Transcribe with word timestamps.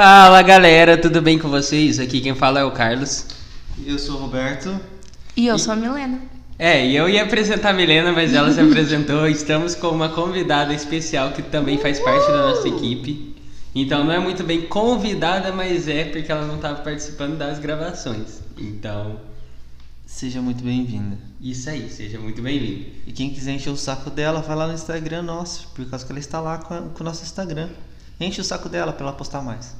Fala 0.00 0.42
galera, 0.42 1.00
tudo 1.00 1.22
bem 1.22 1.38
com 1.38 1.48
vocês? 1.48 1.98
Aqui 1.98 2.20
quem 2.20 2.34
fala 2.34 2.60
é 2.60 2.64
o 2.64 2.70
Carlos. 2.70 3.24
Eu 3.82 3.98
sou 3.98 4.16
o 4.16 4.18
Roberto. 4.18 4.78
E 5.34 5.46
eu 5.46 5.58
sou 5.58 5.72
a 5.72 5.76
Milena. 5.76 6.20
É, 6.58 6.84
e 6.86 6.94
eu 6.94 7.08
ia 7.08 7.22
apresentar 7.22 7.70
a 7.70 7.72
Milena, 7.72 8.12
mas 8.12 8.34
ela 8.34 8.52
se 8.52 8.60
apresentou. 8.60 9.24
Estamos 9.26 9.74
com 9.74 9.88
uma 9.88 10.10
convidada 10.10 10.74
especial 10.74 11.32
que 11.32 11.40
também 11.40 11.78
faz 11.78 11.98
parte 11.98 12.26
da 12.30 12.42
nossa 12.46 12.68
equipe. 12.68 13.34
Então 13.74 14.04
não 14.04 14.12
é 14.12 14.18
muito 14.18 14.44
bem 14.44 14.66
convidada, 14.66 15.50
mas 15.50 15.88
é 15.88 16.04
porque 16.04 16.30
ela 16.30 16.44
não 16.44 16.56
estava 16.56 16.82
participando 16.82 17.38
das 17.38 17.58
gravações. 17.58 18.40
Então, 18.58 19.18
Seja 20.04 20.42
muito 20.42 20.62
bem-vinda. 20.62 21.16
isso 21.40 21.70
aí, 21.70 21.88
seja 21.88 22.18
muito 22.18 22.42
bem-vindo. 22.42 22.84
E 23.06 23.12
quem 23.12 23.30
quiser 23.30 23.52
encher 23.52 23.70
o 23.70 23.78
saco 23.78 24.10
dela, 24.10 24.42
vai 24.42 24.56
lá 24.56 24.66
no 24.66 24.74
Instagram 24.74 25.22
nosso, 25.22 25.68
por 25.74 25.86
causa 25.86 26.04
que 26.04 26.12
ela 26.12 26.18
está 26.20 26.38
lá 26.38 26.58
com, 26.58 26.74
a- 26.74 26.82
com 26.82 27.00
o 27.02 27.04
nosso 27.04 27.22
Instagram. 27.22 27.70
Enche 28.20 28.42
o 28.42 28.44
saco 28.44 28.68
dela 28.68 28.92
pra 28.92 29.06
ela 29.06 29.16
postar 29.16 29.40
mais. 29.40 29.74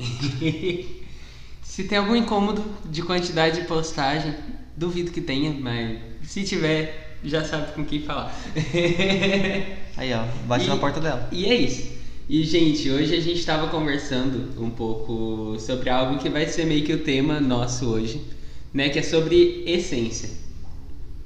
se 1.62 1.84
tem 1.84 1.98
algum 1.98 2.16
incômodo 2.16 2.64
de 2.84 3.02
quantidade 3.02 3.60
de 3.60 3.66
postagem, 3.66 4.34
duvido 4.76 5.10
que 5.12 5.20
tenha, 5.20 5.52
mas 5.52 5.98
se 6.22 6.44
tiver, 6.44 7.18
já 7.22 7.44
sabe 7.44 7.72
com 7.72 7.84
quem 7.84 8.02
falar. 8.02 8.34
Aí, 9.96 10.12
ó, 10.14 10.26
bate 10.46 10.66
E- 10.66 10.68
na 10.68 10.76
porta 10.76 11.00
dela. 11.00 11.28
E 11.30 11.46
é 11.46 11.54
isso. 11.54 11.98
E, 12.28 12.44
gente, 12.44 12.88
hoje 12.90 13.14
a 13.14 13.20
gente 13.20 13.38
estava 13.40 13.68
conversando 13.68 14.54
um 14.62 14.70
pouco 14.70 15.58
sobre 15.58 15.90
algo 15.90 16.18
que 16.18 16.28
vai 16.30 16.46
ser 16.46 16.64
meio 16.64 16.84
que 16.84 16.92
o 16.92 17.02
tema 17.02 17.40
nosso 17.40 17.88
hoje, 17.88 18.24
né? 18.72 18.88
Que 18.88 19.00
é 19.00 19.02
sobre 19.02 19.64
essência, 19.66 20.30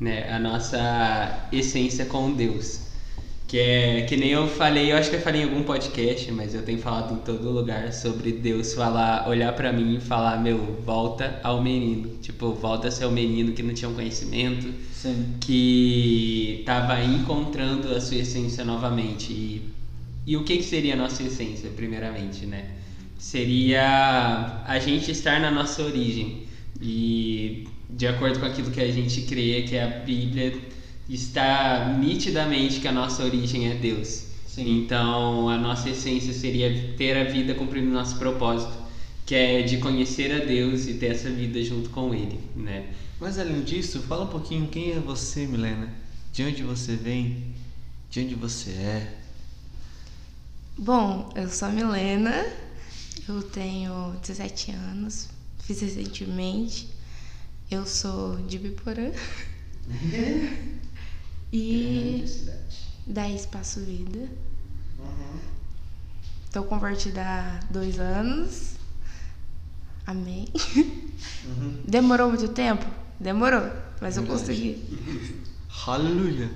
né? 0.01 0.31
A 0.33 0.39
nossa 0.39 1.49
essência 1.53 2.07
com 2.07 2.33
Deus. 2.33 2.84
Que 3.55 3.61
é 3.61 4.03
que 4.03 4.17
nem 4.17 4.31
eu 4.31 4.49
falei, 4.49 4.91
eu 4.91 4.97
acho 4.97 5.11
que 5.11 5.15
eu 5.15 5.21
falei 5.21 5.43
em 5.43 5.45
algum 5.45 5.63
podcast, 5.63 6.29
mas 6.33 6.57
eu 6.57 6.63
tenho 6.63 6.81
falado 6.81 7.15
em 7.15 7.19
todo 7.19 7.53
lugar 7.53 7.93
sobre 7.93 8.33
Deus 8.33 8.75
falar, 8.75 9.29
olhar 9.29 9.55
pra 9.55 9.73
mim 9.73 9.95
e 9.95 10.01
falar, 10.01 10.43
meu, 10.43 10.59
volta 10.85 11.39
ao 11.41 11.63
menino. 11.63 12.19
Tipo, 12.21 12.53
volta 12.53 12.89
a 12.89 12.91
ser 12.91 13.05
o 13.05 13.13
menino 13.13 13.53
que 13.53 13.63
não 13.63 13.73
tinha 13.73 13.89
um 13.89 13.95
conhecimento, 13.95 14.75
Sim. 14.93 15.37
que 15.41 16.57
estava 16.59 17.01
encontrando 17.05 17.95
a 17.95 18.01
sua 18.01 18.17
essência 18.17 18.65
novamente. 18.65 19.33
E, 19.33 19.71
e 20.27 20.37
o 20.37 20.43
que, 20.43 20.57
que 20.57 20.65
seria 20.65 20.95
a 20.95 20.97
nossa 20.97 21.23
essência, 21.23 21.71
primeiramente, 21.77 22.47
né? 22.47 22.71
Seria 23.17 24.65
a 24.67 24.81
gente 24.81 25.13
estar 25.13 25.39
na 25.41 25.53
nossa 25.53 25.81
origem. 25.81 26.43
E 26.83 27.69
de 27.89 28.09
acordo 28.09 28.41
com 28.41 28.47
aquilo 28.47 28.73
que 28.73 28.81
a 28.81 28.91
gente 28.91 29.21
crê, 29.21 29.63
que 29.63 29.77
é 29.77 29.85
a 29.85 29.99
Bíblia, 30.01 30.55
está 31.09 31.97
nitidamente 31.99 32.81
que 32.81 32.89
a 32.89 32.93
nossa 32.93 33.25
origem 33.25 33.71
é 33.71 33.75
Deus. 33.75 34.25
Sim. 34.47 34.83
Então, 34.83 35.49
a 35.49 35.59
nossa 35.59 35.91
essência 35.91 36.33
seria 36.33 36.95
ter 36.97 37.17
a 37.17 37.25
vida 37.25 37.55
cumprindo 37.55 37.91
o 37.91 37.93
nosso 37.93 38.17
propósito, 38.17 38.73
que 39.27 39.35
é 39.35 39.63
de 39.63 39.79
conhecer 39.79 40.33
a 40.33 40.45
Deus 40.45 40.87
e 40.87 40.95
ter 40.95 41.07
essa 41.07 41.31
vida 41.31 41.63
junto 41.63 41.91
com 41.91 42.15
Ele, 42.15 42.39
né? 42.55 42.87
Mas 43.21 43.39
além 43.39 43.63
disso, 43.63 44.01
fala 44.03 44.25
um 44.25 44.29
pouquinho 44.29 44.69
quem 44.69 44.93
é 44.93 45.01
você, 45.01 45.47
Milena. 45.47 45.93
De 46.33 46.43
onde 46.45 46.63
você 46.63 46.95
vem? 46.95 47.55
De 48.11 48.21
onde 48.21 48.35
você 48.35 48.71
é? 48.71 49.19
Bom, 50.77 51.33
eu 51.35 51.49
sou 51.49 51.69
a 51.69 51.71
Milena, 51.71 52.45
eu 53.29 53.43
tenho 53.43 54.15
17 54.21 54.73
anos, 54.73 55.29
fiz 55.61 55.81
recentemente. 55.81 56.89
Eu 57.71 57.87
sou 57.87 58.37
de 58.47 58.59
Biporã 58.59 59.11
e 61.57 62.25
da 63.07 63.29
Espaço 63.31 63.79
Vida. 63.81 64.29
Tô 66.51 66.65
convertida 66.65 67.23
há 67.23 67.61
dois 67.71 68.01
anos. 68.01 68.75
Amém. 70.05 70.49
Demorou 71.87 72.29
muito 72.29 72.49
tempo? 72.49 72.85
Demorou, 73.21 73.71
mas 74.01 74.17
eu 74.17 74.25
Verdade. 74.25 74.27
consegui. 74.27 74.85
Aleluia! 75.87 76.51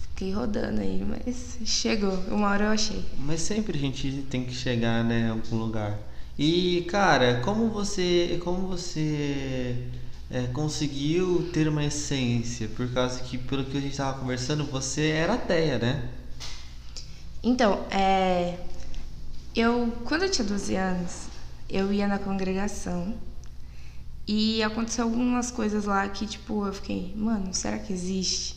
Fiquei 0.00 0.32
rodando 0.32 0.80
aí, 0.80 1.04
mas 1.04 1.58
chegou. 1.64 2.14
Uma 2.28 2.48
hora 2.50 2.64
eu 2.64 2.70
achei. 2.70 3.04
Mas 3.18 3.42
sempre 3.42 3.78
a 3.78 3.80
gente 3.80 4.26
tem 4.28 4.44
que 4.44 4.54
chegar, 4.54 5.04
né, 5.04 5.20
em 5.20 5.30
algum 5.30 5.56
lugar. 5.56 5.98
E, 6.36 6.84
cara, 6.88 7.40
como 7.44 7.68
você, 7.68 8.40
como 8.42 8.66
você 8.66 9.76
é, 10.32 10.46
conseguiu 10.46 11.50
ter 11.52 11.68
uma 11.68 11.84
essência? 11.84 12.66
Por 12.68 12.90
causa 12.92 13.20
que, 13.20 13.36
pelo 13.36 13.66
que 13.66 13.76
a 13.76 13.80
gente 13.80 13.94
tava 13.94 14.18
conversando, 14.18 14.64
você 14.64 15.08
era 15.08 15.34
ateia, 15.34 15.78
né? 15.78 16.08
Então, 17.42 17.84
é, 17.90 18.58
eu 19.54 19.92
quando 20.04 20.22
eu 20.22 20.30
tinha 20.30 20.46
12 20.46 20.74
anos, 20.74 21.26
eu 21.68 21.92
ia 21.92 22.08
na 22.08 22.18
congregação 22.18 23.14
e 24.26 24.62
aconteceu 24.62 25.04
algumas 25.04 25.50
coisas 25.50 25.84
lá 25.84 26.08
que 26.08 26.26
tipo 26.26 26.66
eu 26.66 26.72
fiquei, 26.72 27.12
mano, 27.14 27.52
será 27.52 27.78
que 27.78 27.92
existe? 27.92 28.56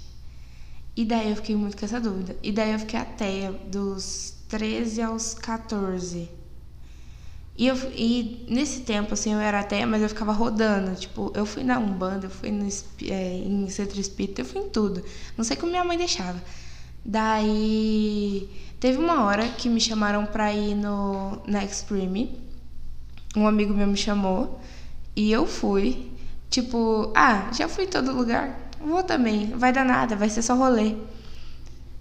E 0.96 1.04
daí 1.04 1.30
eu 1.30 1.36
fiquei 1.36 1.58
muito 1.58 1.76
com 1.76 1.84
essa 1.84 2.00
dúvida. 2.00 2.38
E 2.42 2.54
daí 2.54 2.72
eu 2.72 2.80
fiquei 2.80 2.98
ateia 2.98 3.52
dos 3.52 4.36
13 4.48 5.02
aos 5.02 5.34
14. 5.34 6.30
E, 7.58 7.68
eu, 7.68 7.76
e 7.96 8.46
nesse 8.50 8.82
tempo, 8.82 9.14
assim, 9.14 9.34
eu 9.34 9.40
era 9.40 9.62
ateia, 9.62 9.88
mas 9.88 10.02
eu 10.02 10.10
ficava 10.10 10.34
rodando. 10.34 10.94
Tipo, 10.96 11.32
eu 11.34 11.46
fui 11.46 11.64
na 11.64 11.80
Umbanda, 11.80 12.26
eu 12.26 12.30
fui 12.30 12.52
no, 12.52 12.68
é, 13.04 13.38
em 13.38 13.70
centro 13.70 14.00
espírita, 14.00 14.42
eu 14.42 14.46
fui 14.46 14.62
em 14.62 14.70
tudo. 14.70 15.04
Não 15.38 15.44
sei 15.44 15.56
como 15.56 15.72
minha 15.72 15.84
mãe 15.84 15.98
deixava. 15.98 16.42
Daí, 17.04 18.50
teve 18.80 18.98
uma 18.98 19.24
hora 19.24 19.48
que 19.48 19.70
me 19.70 19.80
chamaram 19.80 20.26
pra 20.26 20.52
ir 20.54 20.76
no, 20.76 21.42
na 21.48 21.64
Extreme. 21.64 22.38
Um 23.36 23.48
amigo 23.48 23.74
meu 23.74 23.88
me 23.88 23.98
chamou. 23.98 24.60
E 25.16 25.32
eu 25.32 25.46
fui. 25.46 26.12
Tipo, 26.50 27.12
ah, 27.16 27.52
já 27.54 27.70
fui 27.70 27.86
em 27.86 27.88
todo 27.88 28.12
lugar. 28.12 28.70
Vou 28.82 29.04
também. 29.04 29.52
Vai 29.52 29.72
dar 29.72 29.86
nada, 29.86 30.16
vai 30.16 30.30
ser 30.30 30.42
só 30.42 30.56
rolê. 30.56 30.96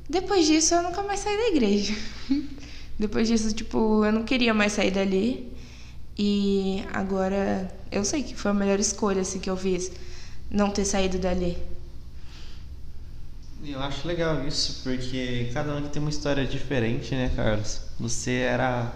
Depois 0.08 0.46
disso, 0.46 0.74
eu 0.74 0.82
nunca 0.82 1.02
mais 1.02 1.20
saí 1.20 1.36
da 1.36 1.48
igreja. 1.48 1.94
Depois 2.98 3.28
disso, 3.28 3.52
tipo, 3.52 4.04
eu 4.04 4.12
não 4.12 4.22
queria 4.22 4.54
mais 4.54 4.72
sair 4.72 4.90
dali. 4.90 5.52
E 6.16 6.84
agora 6.92 7.68
eu 7.90 8.04
sei 8.04 8.22
que 8.22 8.36
foi 8.36 8.52
a 8.52 8.54
melhor 8.54 8.78
escolha 8.78 9.22
assim, 9.22 9.40
que 9.40 9.50
eu 9.50 9.56
fiz. 9.56 9.90
Não 10.50 10.70
ter 10.70 10.84
saído 10.84 11.18
dali. 11.18 11.58
Eu 13.66 13.80
acho 13.80 14.06
legal 14.06 14.46
isso, 14.46 14.82
porque 14.84 15.50
cada 15.54 15.74
um 15.74 15.82
tem 15.88 16.00
uma 16.00 16.10
história 16.10 16.44
diferente, 16.44 17.14
né, 17.14 17.30
Carlos? 17.34 17.80
Você 17.98 18.32
era. 18.32 18.92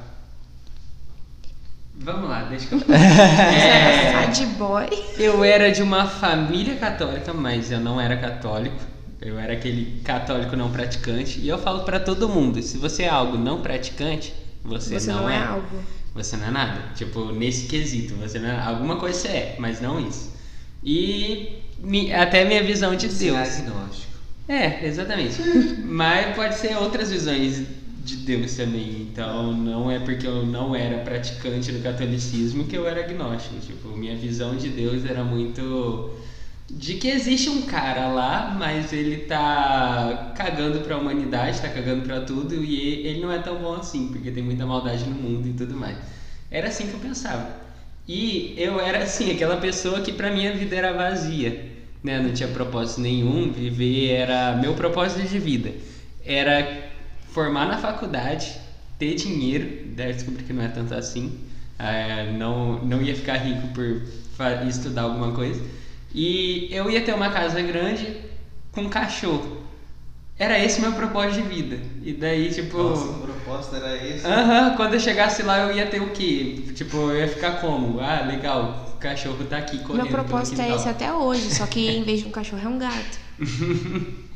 Vamos 1.94 2.28
lá, 2.28 2.44
deixa 2.44 2.66
que 2.66 2.75
eu. 2.75 2.81
É, 2.94 4.26
Sad 4.31 4.47
boy. 4.58 4.88
eu 5.19 5.42
era 5.42 5.72
de 5.72 5.82
uma 5.82 6.06
família 6.06 6.76
católica, 6.76 7.32
mas 7.32 7.72
eu 7.72 7.81
não 7.81 8.00
era 8.00 8.16
católico. 8.19 8.78
Eu 9.20 9.38
era 9.38 9.52
aquele 9.52 10.00
católico 10.02 10.54
não 10.56 10.70
praticante. 10.70 11.40
E 11.40 11.48
eu 11.48 11.58
falo 11.58 11.84
pra 11.84 11.98
todo 12.00 12.28
mundo: 12.28 12.62
se 12.62 12.78
você 12.78 13.04
é 13.04 13.08
algo 13.08 13.36
não 13.36 13.60
praticante, 13.60 14.32
você, 14.64 14.98
Você 14.98 15.10
não, 15.12 15.22
não 15.22 15.30
é 15.30 15.36
é. 15.36 15.42
algo. 15.42 15.82
Você 16.14 16.36
não 16.36 16.46
é 16.46 16.50
nada. 16.50 16.80
Tipo, 16.94 17.32
nesse 17.32 17.66
quesito, 17.66 18.14
você 18.14 18.38
não 18.38 18.48
é. 18.48 18.58
Alguma 18.60 18.96
coisa 18.96 19.18
você 19.18 19.28
é, 19.28 19.56
mas 19.58 19.80
não 19.80 20.00
isso. 20.06 20.30
E 20.82 21.58
mi- 21.78 22.12
até 22.12 22.44
minha 22.44 22.62
visão 22.62 22.94
de 22.94 23.08
Você 23.08 23.28
é 23.28 23.32
Deus. 23.32 23.58
agnóstico. 23.58 24.12
É, 24.48 24.86
exatamente. 24.86 25.36
Mas 25.84 26.34
pode 26.34 26.54
ser 26.54 26.76
outras 26.76 27.10
visões 27.10 27.62
de 28.04 28.16
Deus 28.16 28.54
também. 28.54 29.02
Então 29.12 29.52
não 29.52 29.90
é 29.90 29.98
porque 29.98 30.26
eu 30.26 30.46
não 30.46 30.74
era 30.74 30.98
praticante 31.04 31.70
do 31.72 31.82
catolicismo 31.82 32.64
que 32.64 32.76
eu 32.76 32.86
era 32.88 33.00
agnóstico. 33.04 33.56
Tipo, 33.60 33.88
minha 33.96 34.16
visão 34.16 34.56
de 34.56 34.68
Deus 34.70 35.04
era 35.04 35.22
muito 35.22 36.10
de 36.70 36.94
que 36.96 37.08
existe 37.08 37.48
um 37.48 37.62
cara 37.62 38.08
lá, 38.08 38.54
mas 38.58 38.92
ele 38.92 39.18
tá 39.24 40.32
cagando 40.36 40.80
pra 40.80 40.98
humanidade, 40.98 41.60
tá 41.60 41.68
cagando 41.68 42.02
pra 42.02 42.20
tudo 42.20 42.54
e 42.62 43.06
ele 43.06 43.20
não 43.20 43.32
é 43.32 43.38
tão 43.38 43.56
bom 43.60 43.74
assim, 43.74 44.08
porque 44.08 44.30
tem 44.30 44.42
muita 44.42 44.66
maldade 44.66 45.04
no 45.08 45.14
mundo 45.14 45.48
e 45.48 45.54
tudo 45.54 45.74
mais. 45.76 45.96
Era 46.50 46.69
assim 46.69 46.87
que 46.88 46.94
eu 46.94 47.00
pensava. 47.00 47.56
E 48.06 48.54
eu 48.56 48.81
era 48.81 49.02
assim, 49.04 49.31
aquela 49.31 49.56
pessoa 49.58 50.00
que 50.02 50.12
pra 50.12 50.31
minha 50.31 50.52
vida 50.54 50.75
era 50.76 50.93
vazia, 50.93 51.75
né? 52.02 52.20
Não 52.20 52.32
tinha 52.32 52.48
propósito 52.48 53.00
nenhum, 53.00 53.50
viver 53.52 54.10
era 54.10 54.56
meu 54.56 54.75
propósito 54.75 55.26
de 55.26 55.38
vida. 55.38 55.72
Era 56.25 56.90
formar 57.28 57.66
na 57.66 57.78
faculdade, 57.78 58.58
ter 58.98 59.14
dinheiro, 59.14 59.69
daí 59.96 60.12
descobri 60.12 60.44
que 60.44 60.52
não 60.52 60.62
é 60.62 60.69
tanto 60.69 60.94
assim. 60.94 61.40
eh, 61.78 62.32
não, 62.37 62.84
não 62.84 63.00
ia 63.02 63.14
ficar 63.14 63.37
rico 63.37 63.69
por 63.69 64.02
estudar 64.69 65.02
alguma 65.02 65.32
coisa. 65.32 65.62
E 66.14 66.69
eu 66.70 66.90
ia 66.90 67.00
ter 67.00 67.14
uma 67.14 67.31
casa 67.31 67.60
grande 67.60 68.16
com 68.72 68.82
um 68.82 68.88
cachorro. 68.88 69.58
Era 70.38 70.58
esse 70.58 70.81
meu 70.81 70.93
propósito 70.93 71.43
de 71.43 71.49
vida. 71.49 71.78
E 72.02 72.12
daí, 72.12 72.49
tipo. 72.50 72.78
Nossa, 72.78 73.10
a 73.10 73.19
proposta 73.19 73.76
era 73.76 73.96
esse. 74.06 74.25
Aham, 74.26 74.76
quando 74.76 74.94
eu 74.94 75.00
chegasse 75.00 75.43
lá 75.43 75.58
eu 75.58 75.76
ia 75.76 75.87
ter 75.87 76.00
o 76.00 76.10
quê? 76.10 76.62
Tipo, 76.75 76.96
eu 76.96 77.19
ia 77.19 77.28
ficar 77.28 77.60
como? 77.60 78.00
Ah, 78.00 78.25
legal, 78.25 78.94
o 78.94 78.99
cachorro 78.99 79.44
tá 79.44 79.58
aqui 79.58 79.78
correndo. 79.78 80.05
Meu 80.05 80.12
propósito 80.12 80.60
é 80.60 80.75
esse 80.75 80.88
até 80.88 81.12
hoje, 81.12 81.52
só 81.52 81.66
que 81.66 81.90
em 81.90 82.02
vez 82.05 82.20
de 82.20 82.26
um 82.26 82.31
cachorro 82.31 82.62
é 82.64 82.69
um 82.69 82.78
gato. 82.78 83.19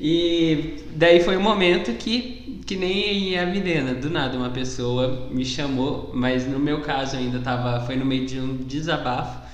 E 0.00 0.84
daí 0.94 1.20
foi 1.20 1.36
um 1.36 1.42
momento 1.42 1.92
que, 1.94 2.60
que 2.64 2.76
nem 2.76 3.36
a 3.36 3.44
Milena, 3.44 3.94
do 3.94 4.08
nada 4.08 4.38
uma 4.38 4.50
pessoa 4.50 5.28
me 5.30 5.44
chamou, 5.44 6.12
mas 6.14 6.46
no 6.46 6.58
meu 6.58 6.82
caso 6.82 7.16
ainda 7.16 7.40
tava, 7.40 7.84
foi 7.84 7.96
no 7.96 8.04
meio 8.04 8.24
de 8.24 8.38
um 8.38 8.56
desabafo. 8.58 9.47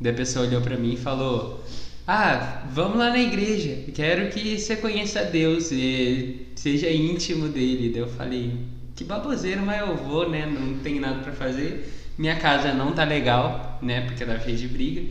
Daí 0.00 0.12
a 0.12 0.16
pessoa 0.16 0.46
olhou 0.46 0.60
para 0.60 0.76
mim 0.76 0.94
e 0.94 0.96
falou: 0.96 1.64
Ah, 2.06 2.64
vamos 2.70 2.98
lá 2.98 3.10
na 3.10 3.18
igreja, 3.18 3.84
quero 3.92 4.30
que 4.30 4.58
você 4.58 4.76
conheça 4.76 5.24
Deus 5.24 5.70
e 5.72 6.46
seja 6.54 6.90
íntimo 6.90 7.48
dele. 7.48 7.90
Daí 7.90 8.02
eu 8.02 8.08
falei: 8.08 8.52
Que 8.94 9.04
baboseiro, 9.04 9.62
mas 9.62 9.80
eu 9.80 9.96
vou, 9.96 10.28
né? 10.28 10.46
Não 10.46 10.78
tem 10.78 11.00
nada 11.00 11.20
para 11.20 11.32
fazer. 11.32 11.92
Minha 12.16 12.36
casa 12.36 12.72
não 12.72 12.92
tá 12.92 13.04
legal, 13.04 13.78
né? 13.82 14.02
Porque 14.02 14.22
ela 14.22 14.38
fez 14.38 14.60
de 14.60 14.68
briga. 14.68 15.02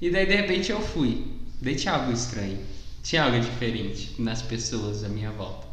E 0.00 0.10
daí 0.10 0.26
de 0.26 0.34
repente 0.34 0.70
eu 0.70 0.80
fui. 0.80 1.24
Daí 1.60 1.74
tinha 1.74 1.94
algo 1.94 2.12
estranho 2.12 2.58
tinha 3.06 3.22
algo 3.22 3.38
diferente 3.38 4.20
nas 4.20 4.42
pessoas 4.42 5.04
à 5.04 5.08
minha 5.08 5.30
volta. 5.30 5.64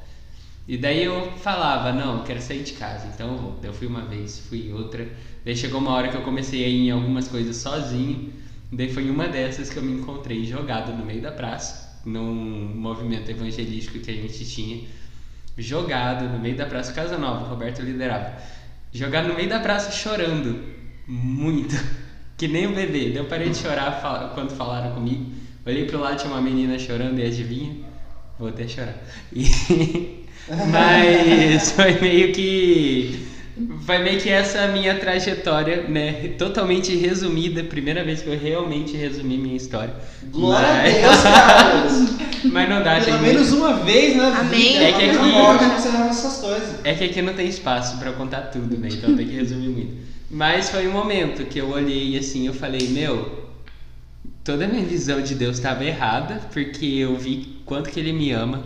E 0.68 0.78
daí 0.78 1.04
eu 1.04 1.32
falava, 1.38 1.92
não, 1.92 2.24
quero 2.24 2.40
sair 2.40 2.62
de 2.62 2.74
casa, 2.74 3.08
então 3.08 3.32
eu 3.32 3.38
vou. 3.38 3.60
Eu 3.64 3.74
fui 3.74 3.88
uma 3.88 4.06
vez, 4.06 4.38
fui 4.38 4.72
outra. 4.72 5.10
Daí 5.44 5.58
chegou 5.58 5.82
uma 5.82 5.92
hora 5.92 6.10
que 6.10 6.16
eu 6.16 6.22
comecei 6.22 6.64
a 6.64 6.68
ir 6.68 6.88
em 6.88 6.92
algumas 6.92 7.28
coisas 7.28 7.58
sozinho. 7.58 8.32
Daí 8.76 8.92
foi 8.92 9.10
uma 9.10 9.28
dessas 9.28 9.70
que 9.70 9.78
eu 9.78 9.84
me 9.84 10.00
encontrei 10.00 10.44
jogado 10.46 10.92
no 10.98 11.06
meio 11.06 11.22
da 11.22 11.32
praça, 11.32 12.02
num 12.04 12.34
movimento 12.76 13.30
evangelístico 13.30 14.00
que 14.00 14.10
a 14.10 14.16
gente 14.16 14.46
tinha. 14.46 14.88
Jogado 15.56 16.28
no 16.28 16.40
meio 16.40 16.58
da 16.58 16.66
praça, 16.66 16.92
Casa 16.92 17.18
Nova, 17.18 17.48
Roberto 17.48 17.84
liderava. 17.84 18.34
Jogado 18.92 19.28
no 19.28 19.36
meio 19.36 19.48
da 19.48 19.60
praça 19.60 19.92
chorando. 19.92 20.60
Muito. 21.08 21.76
Que 22.36 22.48
nem 22.48 22.66
um 22.66 22.74
bebê. 22.74 23.10
Daí 23.10 23.18
eu 23.18 23.26
parei 23.26 23.52
de 23.52 23.58
chorar 23.58 24.32
quando 24.34 24.58
falaram 24.58 24.96
comigo. 24.96 25.32
Olhei 25.66 25.86
pro 25.86 26.00
lado, 26.00 26.18
tinha 26.18 26.34
uma 26.34 26.42
menina 26.42 26.80
chorando 26.80 27.20
e 27.20 27.26
adivinha? 27.26 27.76
Vou 28.40 28.50
até 28.50 28.68
chorar. 28.68 28.98
E... 29.32 30.24
Mas 30.72 31.72
foi 31.72 32.02
meio 32.02 32.34
que. 32.34 33.28
Foi 33.86 34.00
meio 34.00 34.20
que 34.20 34.30
essa 34.30 34.68
minha 34.68 34.96
trajetória, 34.96 35.84
né? 35.88 36.34
Totalmente 36.38 36.96
resumida. 36.96 37.64
Primeira 37.64 38.04
vez 38.04 38.22
que 38.22 38.30
eu 38.30 38.38
realmente 38.38 38.98
resumi 38.98 39.38
minha 39.38 39.56
história. 39.56 39.94
Glória 40.32 40.68
Mas... 40.68 40.96
a 40.96 41.00
Deus, 41.00 41.22
Carlos! 41.22 42.34
Mas 42.52 42.70
não 42.70 42.84
dá, 42.84 43.00
Pelo 43.00 43.20
menos 43.20 43.52
muito... 43.52 43.64
uma 43.64 43.74
vez 43.84 44.18
na 44.18 44.40
Amém. 44.40 44.74
vida. 44.74 44.84
É 44.84 44.92
que 44.92 45.10
aqui... 45.10 45.18
Morte, 45.18 45.64
você 45.66 45.88
essas 45.90 46.38
coisas. 46.40 46.76
É 46.84 46.94
que 46.94 47.04
aqui 47.04 47.22
não 47.22 47.34
tem 47.34 47.48
espaço 47.48 47.98
pra 47.98 48.12
contar 48.14 48.42
tudo, 48.44 48.78
né? 48.78 48.90
Então 48.92 49.16
tem 49.16 49.28
que 49.28 49.36
resumir 49.36 49.70
muito. 49.70 49.98
Mas 50.30 50.70
foi 50.70 50.88
um 50.88 50.92
momento 50.92 51.46
que 51.46 51.60
eu 51.60 51.70
olhei 51.70 52.18
assim, 52.18 52.48
eu 52.48 52.54
falei, 52.54 52.88
meu, 52.90 53.44
toda 54.44 54.66
a 54.66 54.68
minha 54.68 54.84
visão 54.84 55.22
de 55.22 55.36
Deus 55.36 55.58
estava 55.58 55.86
errada, 55.86 56.42
porque 56.52 56.86
eu 56.86 57.16
vi 57.16 57.60
quanto 57.66 57.90
que 57.90 58.00
ele 58.00 58.12
me 58.12 58.32
ama, 58.32 58.64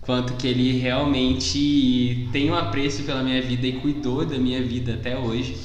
quanto 0.00 0.34
que 0.34 0.46
ele 0.46 0.78
realmente 0.78 2.28
tem 2.32 2.50
um 2.50 2.54
apreço 2.54 3.02
pela 3.02 3.22
minha 3.22 3.40
vida 3.42 3.66
e 3.66 3.74
cuidou 3.74 4.24
da 4.24 4.38
minha 4.38 4.62
vida 4.62 4.94
até 4.94 5.16
hoje. 5.18 5.56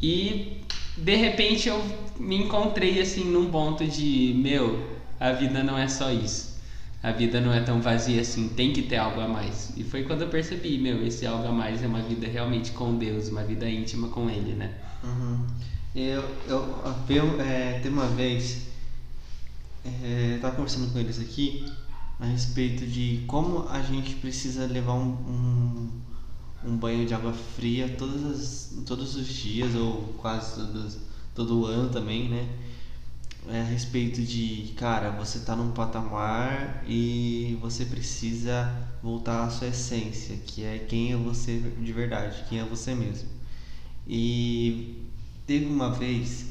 E 0.00 0.62
de 0.96 1.16
repente 1.16 1.68
eu 1.68 1.82
me 2.18 2.36
encontrei 2.36 3.00
assim 3.00 3.24
num 3.24 3.50
ponto 3.50 3.86
de, 3.86 4.34
meu, 4.36 4.98
a 5.20 5.32
vida 5.32 5.62
não 5.62 5.78
é 5.78 5.86
só 5.88 6.10
isso. 6.10 6.56
A 7.00 7.12
vida 7.12 7.40
não 7.40 7.52
é 7.52 7.60
tão 7.60 7.80
vazia 7.80 8.20
assim, 8.20 8.48
tem 8.48 8.72
que 8.72 8.82
ter 8.82 8.96
algo 8.96 9.20
a 9.20 9.28
mais. 9.28 9.72
E 9.76 9.84
foi 9.84 10.02
quando 10.02 10.22
eu 10.22 10.28
percebi, 10.28 10.78
meu, 10.78 11.06
esse 11.06 11.26
algo 11.26 11.46
a 11.46 11.52
mais 11.52 11.82
é 11.82 11.86
uma 11.86 12.02
vida 12.02 12.26
realmente 12.26 12.72
com 12.72 12.96
Deus, 12.96 13.28
uma 13.28 13.44
vida 13.44 13.68
íntima 13.70 14.08
com 14.08 14.28
Ele, 14.28 14.54
né? 14.54 14.72
Uhum. 15.04 15.46
Eu, 15.94 16.24
eu, 16.48 16.94
eu 17.08 17.40
é, 17.40 17.78
tem 17.80 17.92
uma 17.92 18.06
vez 18.08 18.68
é, 19.84 20.34
estava 20.36 20.56
conversando 20.56 20.92
com 20.92 20.98
eles 20.98 21.20
aqui 21.20 21.64
a 22.20 22.26
respeito 22.26 22.86
de 22.86 23.24
como 23.26 23.68
a 23.68 23.80
gente 23.80 24.14
precisa 24.16 24.66
levar 24.66 24.94
um, 24.94 25.10
um, 25.12 25.90
um 26.64 26.76
banho 26.76 27.06
de 27.06 27.14
água 27.14 27.32
fria 27.32 27.94
todas 27.96 28.24
as, 28.24 28.84
todos 28.84 29.14
os 29.14 29.26
dias 29.26 29.74
ou 29.74 30.14
quase 30.18 30.56
todos, 30.56 30.98
todo 31.34 31.66
ano 31.66 31.90
também, 31.90 32.28
né? 32.28 32.48
É 33.46 33.60
a 33.60 33.64
respeito 33.64 34.20
de, 34.20 34.74
cara, 34.76 35.10
você 35.12 35.38
tá 35.38 35.54
num 35.54 35.70
patamar 35.70 36.84
e 36.86 37.56
você 37.62 37.84
precisa 37.84 38.70
voltar 39.02 39.44
à 39.44 39.50
sua 39.50 39.68
essência, 39.68 40.36
que 40.44 40.64
é 40.64 40.78
quem 40.78 41.12
é 41.12 41.16
você 41.16 41.58
de 41.58 41.92
verdade, 41.92 42.44
quem 42.48 42.58
é 42.58 42.64
você 42.64 42.94
mesmo. 42.94 43.28
E 44.06 45.02
teve 45.46 45.66
uma 45.66 45.90
vez, 45.90 46.46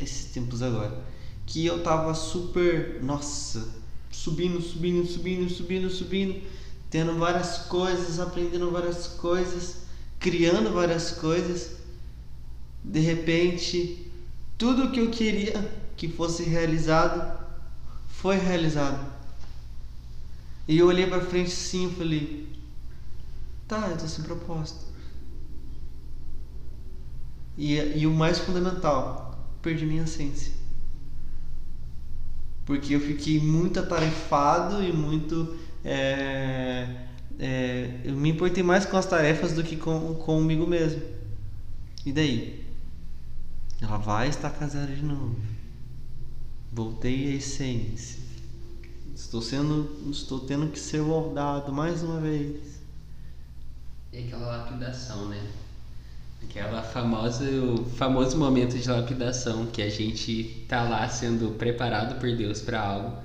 esses 0.00 0.32
tempos 0.32 0.62
agora, 0.62 1.04
que 1.46 1.66
eu 1.66 1.82
tava 1.82 2.14
super, 2.14 3.00
nossa, 3.02 3.79
subindo, 4.10 4.60
subindo, 4.60 5.06
subindo, 5.06 5.48
subindo, 5.48 5.90
subindo, 5.90 6.42
tendo 6.90 7.16
várias 7.16 7.58
coisas, 7.58 8.18
aprendendo 8.18 8.70
várias 8.70 9.06
coisas, 9.06 9.78
criando 10.18 10.72
várias 10.72 11.12
coisas. 11.12 11.70
De 12.82 13.00
repente, 13.00 14.08
tudo 14.58 14.90
que 14.90 15.00
eu 15.00 15.10
queria 15.10 15.68
que 15.96 16.08
fosse 16.08 16.42
realizado 16.44 17.38
foi 18.08 18.36
realizado. 18.36 19.10
E 20.66 20.78
eu 20.78 20.86
olhei 20.86 21.06
para 21.06 21.20
frente 21.20 21.50
sim 21.50 21.88
e 21.88 21.94
falei: 21.94 22.46
"Tá, 23.68 23.88
eu 23.90 23.96
tô 23.96 24.06
sem 24.06 24.24
propósito". 24.24 24.86
E, 27.56 27.76
e 27.76 28.06
o 28.06 28.12
mais 28.12 28.38
fundamental, 28.38 29.38
perdi 29.62 29.84
minha 29.84 30.04
essência 30.04 30.59
porque 32.70 32.94
eu 32.94 33.00
fiquei 33.00 33.40
muito 33.40 33.80
atarefado 33.80 34.80
e 34.80 34.92
muito. 34.92 35.58
É, 35.84 36.86
é, 37.36 38.00
eu 38.04 38.14
me 38.14 38.30
importei 38.30 38.62
mais 38.62 38.86
com 38.86 38.96
as 38.96 39.06
tarefas 39.06 39.52
do 39.54 39.64
que 39.64 39.76
com, 39.76 40.14
comigo 40.14 40.68
mesmo. 40.68 41.02
E 42.06 42.12
daí? 42.12 42.64
Ela 43.82 43.96
vai 43.96 44.28
estar 44.28 44.50
casada 44.50 44.86
de 44.86 45.02
novo. 45.02 45.34
Voltei 46.72 47.32
à 47.32 47.34
essência. 47.38 48.20
Estou 49.16 49.42
sendo, 49.42 50.08
estou 50.08 50.38
tendo 50.38 50.68
que 50.68 50.78
ser 50.78 51.02
moldado 51.02 51.72
mais 51.72 52.04
uma 52.04 52.20
vez. 52.20 52.80
E 54.12 54.18
aquela 54.18 54.58
lapidação, 54.58 55.28
né? 55.28 55.44
Aquela 56.42 56.82
famosa, 56.82 57.44
o 57.44 57.84
famoso 57.84 58.36
momento 58.36 58.76
de 58.76 58.88
lapidação 58.88 59.66
que 59.66 59.82
a 59.82 59.88
gente 59.88 60.64
tá 60.68 60.82
lá 60.82 61.08
sendo 61.08 61.56
preparado 61.56 62.18
por 62.18 62.34
Deus 62.34 62.60
para 62.60 62.80
algo. 62.80 63.16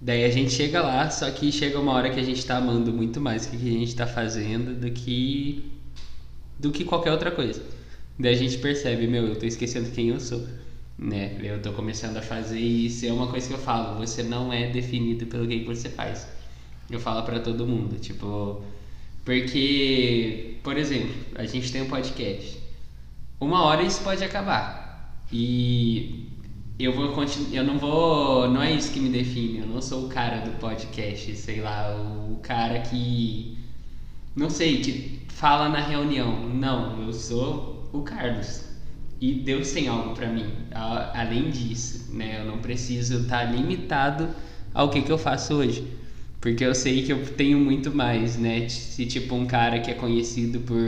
Daí 0.00 0.24
a 0.24 0.30
gente 0.30 0.50
chega 0.50 0.82
lá, 0.82 1.08
só 1.10 1.30
que 1.30 1.50
chega 1.50 1.78
uma 1.78 1.92
hora 1.92 2.10
que 2.10 2.20
a 2.20 2.22
gente 2.22 2.44
tá 2.44 2.56
amando 2.58 2.92
muito 2.92 3.20
mais 3.20 3.46
o 3.46 3.50
que 3.50 3.56
a 3.56 3.78
gente 3.78 3.94
tá 3.94 4.06
fazendo 4.06 4.78
do 4.78 4.90
que 4.90 5.72
do 6.58 6.70
que 6.70 6.84
qualquer 6.84 7.12
outra 7.12 7.30
coisa. 7.30 7.62
Daí 8.18 8.34
a 8.34 8.36
gente 8.36 8.58
percebe, 8.58 9.06
meu, 9.06 9.26
eu 9.26 9.36
tô 9.36 9.46
esquecendo 9.46 9.90
quem 9.90 10.08
eu 10.08 10.20
sou, 10.20 10.46
né? 10.98 11.38
Eu 11.42 11.60
tô 11.60 11.72
começando 11.72 12.16
a 12.16 12.22
fazer 12.22 12.58
isso, 12.58 13.06
é 13.06 13.12
uma 13.12 13.26
coisa 13.28 13.46
que 13.46 13.54
eu 13.54 13.58
falo, 13.58 13.98
você 13.98 14.22
não 14.22 14.52
é 14.52 14.70
definido 14.70 15.26
pelo 15.26 15.46
que 15.46 15.64
você 15.64 15.88
faz. 15.90 16.26
Eu 16.90 16.98
falo 17.00 17.22
para 17.24 17.40
todo 17.40 17.66
mundo, 17.66 17.98
tipo, 17.98 18.62
porque, 19.26 20.54
por 20.62 20.78
exemplo, 20.78 21.12
a 21.34 21.44
gente 21.44 21.72
tem 21.72 21.82
um 21.82 21.88
podcast. 21.88 22.62
Uma 23.40 23.64
hora 23.64 23.82
isso 23.82 24.00
pode 24.04 24.22
acabar. 24.22 25.20
E 25.32 26.28
eu 26.78 26.92
vou 26.94 27.08
continuar. 27.08 27.52
Eu 27.52 27.64
não 27.64 27.76
vou. 27.76 28.48
Não 28.48 28.62
é 28.62 28.72
isso 28.72 28.92
que 28.92 29.00
me 29.00 29.08
define. 29.08 29.58
Eu 29.58 29.66
não 29.66 29.82
sou 29.82 30.06
o 30.06 30.08
cara 30.08 30.38
do 30.42 30.52
podcast, 30.60 31.34
sei 31.34 31.60
lá, 31.60 31.92
o 32.30 32.36
cara 32.36 32.78
que. 32.82 33.58
Não 34.36 34.48
sei, 34.48 34.80
que 34.80 35.22
fala 35.28 35.68
na 35.68 35.80
reunião. 35.80 36.48
Não, 36.48 37.02
eu 37.02 37.12
sou 37.12 37.90
o 37.92 38.02
Carlos. 38.02 38.64
E 39.20 39.34
Deus 39.34 39.72
tem 39.72 39.88
algo 39.88 40.14
para 40.14 40.28
mim. 40.28 40.46
Além 40.72 41.50
disso, 41.50 42.14
né? 42.14 42.42
Eu 42.42 42.44
não 42.44 42.58
preciso 42.58 43.22
estar 43.22 43.44
tá 43.44 43.44
limitado 43.44 44.28
ao 44.72 44.88
que, 44.88 45.02
que 45.02 45.10
eu 45.10 45.18
faço 45.18 45.54
hoje. 45.54 45.84
Porque 46.46 46.64
eu 46.64 46.76
sei 46.76 47.02
que 47.02 47.12
eu 47.12 47.26
tenho 47.26 47.58
muito 47.58 47.92
mais, 47.92 48.38
né? 48.38 48.68
Se 48.68 49.04
tipo 49.04 49.34
um 49.34 49.46
cara 49.46 49.80
que 49.80 49.90
é 49.90 49.94
conhecido 49.94 50.60
por. 50.60 50.78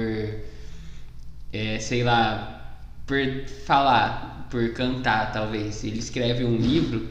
É, 1.52 1.80
sei 1.80 2.04
lá. 2.04 2.78
Por 3.04 3.18
falar, 3.66 4.46
por 4.52 4.72
cantar, 4.72 5.32
talvez. 5.32 5.82
Ele 5.82 5.98
escreve 5.98 6.44
um 6.44 6.56
livro, 6.56 7.08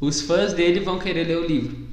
os 0.00 0.20
fãs 0.20 0.52
dele 0.52 0.80
vão 0.80 0.98
querer 0.98 1.28
ler 1.28 1.36
o 1.36 1.46
livro. 1.46 1.86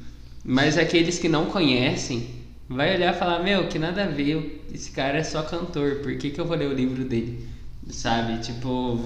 Mas 0.43 0.79
aqueles 0.79 1.19
que 1.19 1.29
não 1.29 1.45
conhecem, 1.45 2.27
vai 2.67 2.95
olhar 2.95 3.13
e 3.13 3.19
falar: 3.19 3.43
Meu, 3.43 3.67
que 3.67 3.77
nada 3.77 4.05
a 4.05 4.07
ver, 4.07 4.65
esse 4.73 4.89
cara 4.89 5.19
é 5.19 5.23
só 5.23 5.43
cantor, 5.43 5.97
por 5.97 6.17
que, 6.17 6.31
que 6.31 6.41
eu 6.41 6.45
vou 6.45 6.57
ler 6.57 6.69
o 6.69 6.73
livro 6.73 7.05
dele? 7.05 7.47
Sabe? 7.91 8.41
Tipo. 8.41 8.99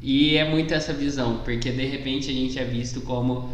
E 0.00 0.36
é 0.36 0.48
muito 0.48 0.72
essa 0.72 0.92
visão, 0.92 1.38
porque 1.38 1.72
de 1.72 1.84
repente 1.84 2.30
a 2.30 2.32
gente 2.32 2.56
é 2.60 2.64
visto 2.64 3.00
como. 3.00 3.52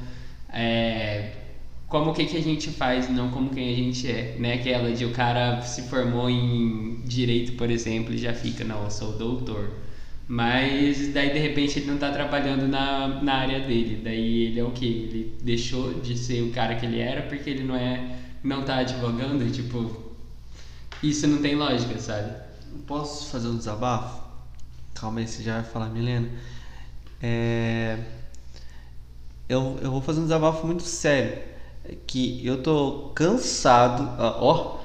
É, 0.53 1.44
como 1.89 2.11
o 2.11 2.15
que, 2.15 2.25
que 2.25 2.37
a 2.37 2.43
gente 2.43 2.71
faz, 2.71 3.09
não 3.09 3.31
como 3.31 3.51
quem 3.51 3.73
a 3.73 3.77
gente 3.77 4.11
é, 4.11 4.37
né? 4.39 4.55
Aquela 4.55 4.93
de 4.93 5.05
o 5.05 5.13
cara 5.13 5.61
se 5.63 5.83
formou 5.83 6.29
em 6.29 7.03
direito, 7.05 7.53
por 7.53 7.71
exemplo, 7.71 8.15
e 8.15 8.19
já 8.19 8.33
fica, 8.33 8.65
não, 8.65 8.85
eu 8.85 8.91
sou 8.91 9.13
doutor. 9.13 9.71
Mas 10.27 11.13
daí 11.13 11.33
de 11.33 11.39
repente 11.39 11.79
ele 11.79 11.87
não 11.87 11.95
está 11.95 12.11
trabalhando 12.11 12.67
na, 12.67 13.23
na 13.23 13.35
área 13.35 13.61
dele. 13.61 14.01
Daí 14.03 14.47
ele 14.47 14.61
é 14.61 14.65
o 14.65 14.71
que? 14.71 14.87
Ele 14.87 15.37
deixou 15.43 15.95
de 16.01 16.17
ser 16.17 16.43
o 16.43 16.51
cara 16.51 16.75
que 16.77 16.87
ele 16.87 16.99
era 16.99 17.23
porque 17.23 17.51
ele 17.51 17.65
não 17.65 17.77
é 17.77 18.19
não 18.43 18.63
tá 18.63 18.77
advogando, 18.77 19.51
tipo, 19.51 20.05
isso 21.03 21.27
não 21.27 21.41
tem 21.41 21.55
lógica, 21.55 21.99
sabe? 21.99 22.35
Posso 22.87 23.31
fazer 23.31 23.49
um 23.49 23.57
desabafo? 23.57 24.23
Calma 24.95 25.21
aí, 25.21 25.27
você 25.27 25.43
já 25.43 25.61
vai 25.61 25.71
falar, 25.71 25.89
Milena. 25.89 26.29
É... 27.23 27.99
Eu, 29.49 29.79
eu 29.83 29.91
vou 29.91 30.03
fazer 30.03 30.21
um 30.21 30.25
desabafo 30.25 30.67
muito 30.67 30.83
sério. 30.83 31.54
É 31.85 31.95
que 32.07 32.45
eu 32.47 32.63
tô 32.63 33.11
cansado, 33.15 34.09
ó, 34.19 34.81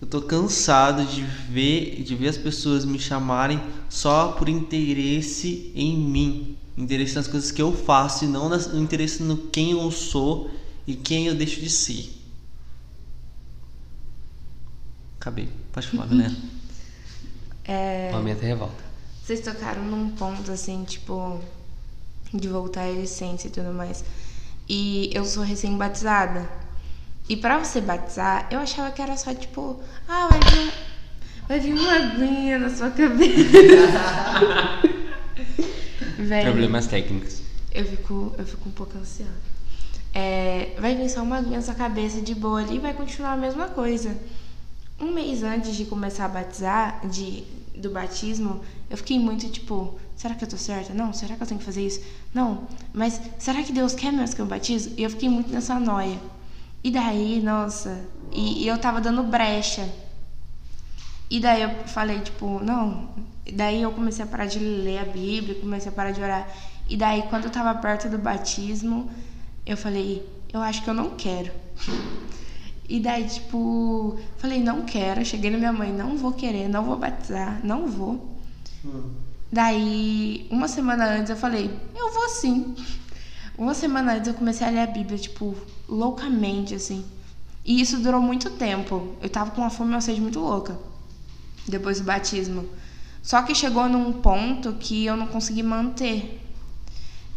eu 0.00 0.08
tô 0.08 0.20
cansado 0.22 1.04
de 1.06 1.22
ver, 1.22 2.02
de 2.02 2.16
ver 2.16 2.28
as 2.28 2.36
pessoas 2.36 2.84
me 2.84 2.98
chamarem 2.98 3.62
só 3.88 4.32
por 4.32 4.48
interesse 4.48 5.70
em 5.74 5.96
mim, 5.96 6.56
interesse 6.76 7.14
nas 7.14 7.28
coisas 7.28 7.52
que 7.52 7.62
eu 7.62 7.72
faço 7.72 8.24
e 8.24 8.28
não 8.28 8.48
nas, 8.48 8.66
interesse 8.74 9.22
no 9.22 9.36
quem 9.36 9.70
eu 9.70 9.90
sou 9.92 10.50
e 10.86 10.96
quem 10.96 11.28
eu 11.28 11.34
deixo 11.36 11.60
de 11.60 11.70
ser. 11.70 12.12
Acabei. 15.20 15.48
Pode 15.72 15.86
falar, 15.86 16.06
Milena. 16.10 16.36
É, 17.64 18.10
Momento 18.10 18.40
revolta. 18.42 18.82
vocês 19.24 19.40
tocaram 19.40 19.84
num 19.84 20.10
ponto 20.10 20.50
assim, 20.50 20.82
tipo, 20.82 21.40
de 22.34 22.48
voltar 22.48 22.80
à 22.82 22.90
essência 22.90 23.46
e 23.46 23.50
tudo 23.52 23.72
mais. 23.72 24.04
E 24.74 25.10
eu 25.12 25.22
sou 25.26 25.42
recém-batizada. 25.42 26.48
E 27.28 27.36
pra 27.36 27.58
você 27.62 27.78
batizar, 27.78 28.46
eu 28.50 28.58
achava 28.58 28.90
que 28.90 29.02
era 29.02 29.14
só 29.18 29.34
tipo, 29.34 29.78
ah, 30.08 30.28
vai 30.30 30.40
vir, 30.40 30.58
um- 30.60 30.70
vai 31.46 31.60
vir 31.60 31.74
uma 31.74 31.92
aguinha 31.94 32.58
na 32.58 32.70
sua 32.70 32.90
cabeça. 32.90 33.42
Problemas 36.44 36.86
técnicos. 36.86 37.42
Eu 37.70 37.84
fico, 37.84 38.34
eu 38.38 38.46
fico 38.46 38.66
um 38.68 38.72
pouco 38.72 38.96
ansiosa. 38.96 39.30
É, 40.14 40.74
vai 40.78 40.94
vir 40.94 41.08
só 41.10 41.22
uma 41.22 41.36
aguinha 41.38 41.56
na 41.58 41.62
sua 41.62 41.74
cabeça 41.74 42.22
de 42.22 42.34
boa 42.34 42.60
ali 42.62 42.76
e 42.76 42.78
vai 42.78 42.94
continuar 42.94 43.32
a 43.32 43.36
mesma 43.36 43.68
coisa. 43.68 44.16
Um 44.98 45.12
mês 45.12 45.42
antes 45.42 45.74
de 45.76 45.84
começar 45.84 46.24
a 46.26 46.28
batizar, 46.28 47.06
de, 47.08 47.44
do 47.76 47.90
batismo, 47.90 48.62
eu 48.90 48.96
fiquei 48.96 49.18
muito 49.18 49.48
tipo, 49.50 49.98
será 50.22 50.36
que 50.36 50.44
eu 50.44 50.48
tô 50.48 50.56
certa? 50.56 50.94
Não, 50.94 51.12
será 51.12 51.34
que 51.34 51.42
eu 51.42 51.46
tenho 51.48 51.58
que 51.58 51.66
fazer 51.66 51.84
isso? 51.84 52.00
Não, 52.32 52.68
mas 52.94 53.20
será 53.40 53.60
que 53.64 53.72
Deus 53.72 53.92
quer 53.92 54.12
mesmo 54.12 54.36
que 54.36 54.40
eu 54.40 54.46
batizo? 54.46 54.92
E 54.96 55.02
eu 55.02 55.10
fiquei 55.10 55.28
muito 55.28 55.50
nessa 55.50 55.80
noia. 55.80 56.16
E 56.84 56.92
daí, 56.92 57.40
nossa, 57.42 58.04
e, 58.30 58.62
e 58.62 58.68
eu 58.68 58.78
tava 58.78 59.00
dando 59.00 59.24
brecha. 59.24 59.92
E 61.28 61.40
daí 61.40 61.62
eu 61.62 61.70
falei, 61.88 62.20
tipo, 62.20 62.60
não. 62.62 63.08
Daí 63.52 63.82
eu 63.82 63.90
comecei 63.90 64.24
a 64.24 64.28
parar 64.28 64.46
de 64.46 64.60
ler 64.60 64.98
a 65.00 65.04
Bíblia, 65.04 65.56
comecei 65.56 65.90
a 65.90 65.92
parar 65.92 66.12
de 66.12 66.22
orar. 66.22 66.48
E 66.88 66.96
daí, 66.96 67.22
quando 67.22 67.46
eu 67.46 67.50
tava 67.50 67.74
perto 67.80 68.08
do 68.08 68.16
batismo, 68.18 69.10
eu 69.66 69.76
falei, 69.76 70.24
eu 70.52 70.60
acho 70.60 70.84
que 70.84 70.90
eu 70.90 70.94
não 70.94 71.10
quero. 71.16 71.50
E 72.88 73.00
daí, 73.00 73.26
tipo, 73.26 74.20
falei, 74.36 74.62
não 74.62 74.82
quero. 74.82 75.24
Cheguei 75.24 75.50
na 75.50 75.58
minha 75.58 75.72
mãe, 75.72 75.92
não 75.92 76.16
vou 76.16 76.32
querer, 76.32 76.68
não 76.68 76.84
vou 76.84 76.96
batizar, 76.96 77.60
não 77.64 77.88
vou. 77.88 78.38
Daí, 79.52 80.46
uma 80.50 80.66
semana 80.66 81.04
antes, 81.04 81.28
eu 81.28 81.36
falei, 81.36 81.70
eu 81.94 82.10
vou 82.10 82.28
sim. 82.30 82.74
Uma 83.58 83.74
semana 83.74 84.14
antes, 84.14 84.28
eu 84.28 84.34
comecei 84.34 84.66
a 84.66 84.70
ler 84.70 84.80
a 84.80 84.86
Bíblia, 84.86 85.18
tipo, 85.18 85.54
loucamente, 85.86 86.74
assim. 86.74 87.04
E 87.62 87.78
isso 87.78 87.98
durou 87.98 88.22
muito 88.22 88.48
tempo. 88.48 89.14
Eu 89.20 89.28
tava 89.28 89.50
com 89.50 89.60
uma 89.60 89.68
fome 89.68 89.90
e 89.90 89.94
uma 89.94 90.00
sede 90.00 90.22
muito 90.22 90.40
louca. 90.40 90.78
Depois 91.68 92.00
do 92.00 92.04
batismo. 92.04 92.66
Só 93.22 93.42
que 93.42 93.54
chegou 93.54 93.86
num 93.90 94.14
ponto 94.14 94.72
que 94.80 95.04
eu 95.04 95.18
não 95.18 95.26
consegui 95.26 95.62
manter. 95.62 96.40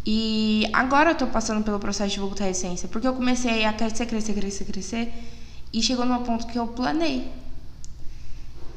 E 0.05 0.69
agora 0.71 1.11
eu 1.11 1.15
tô 1.15 1.27
passando 1.27 1.65
pelo 1.65 1.79
processo 1.79 2.13
de 2.13 2.19
voltar 2.21 2.45
à 2.45 2.49
essência. 2.49 2.87
Porque 2.87 3.05
eu 3.05 3.13
comecei 3.13 3.65
a 3.65 3.73
crescer, 3.73 4.05
crescer, 4.05 4.33
crescer, 4.33 4.63
crescer. 4.63 5.13
E 5.73 5.81
chegou 5.81 6.05
num 6.05 6.23
ponto 6.23 6.47
que 6.47 6.57
eu 6.57 6.67
planei. 6.67 7.29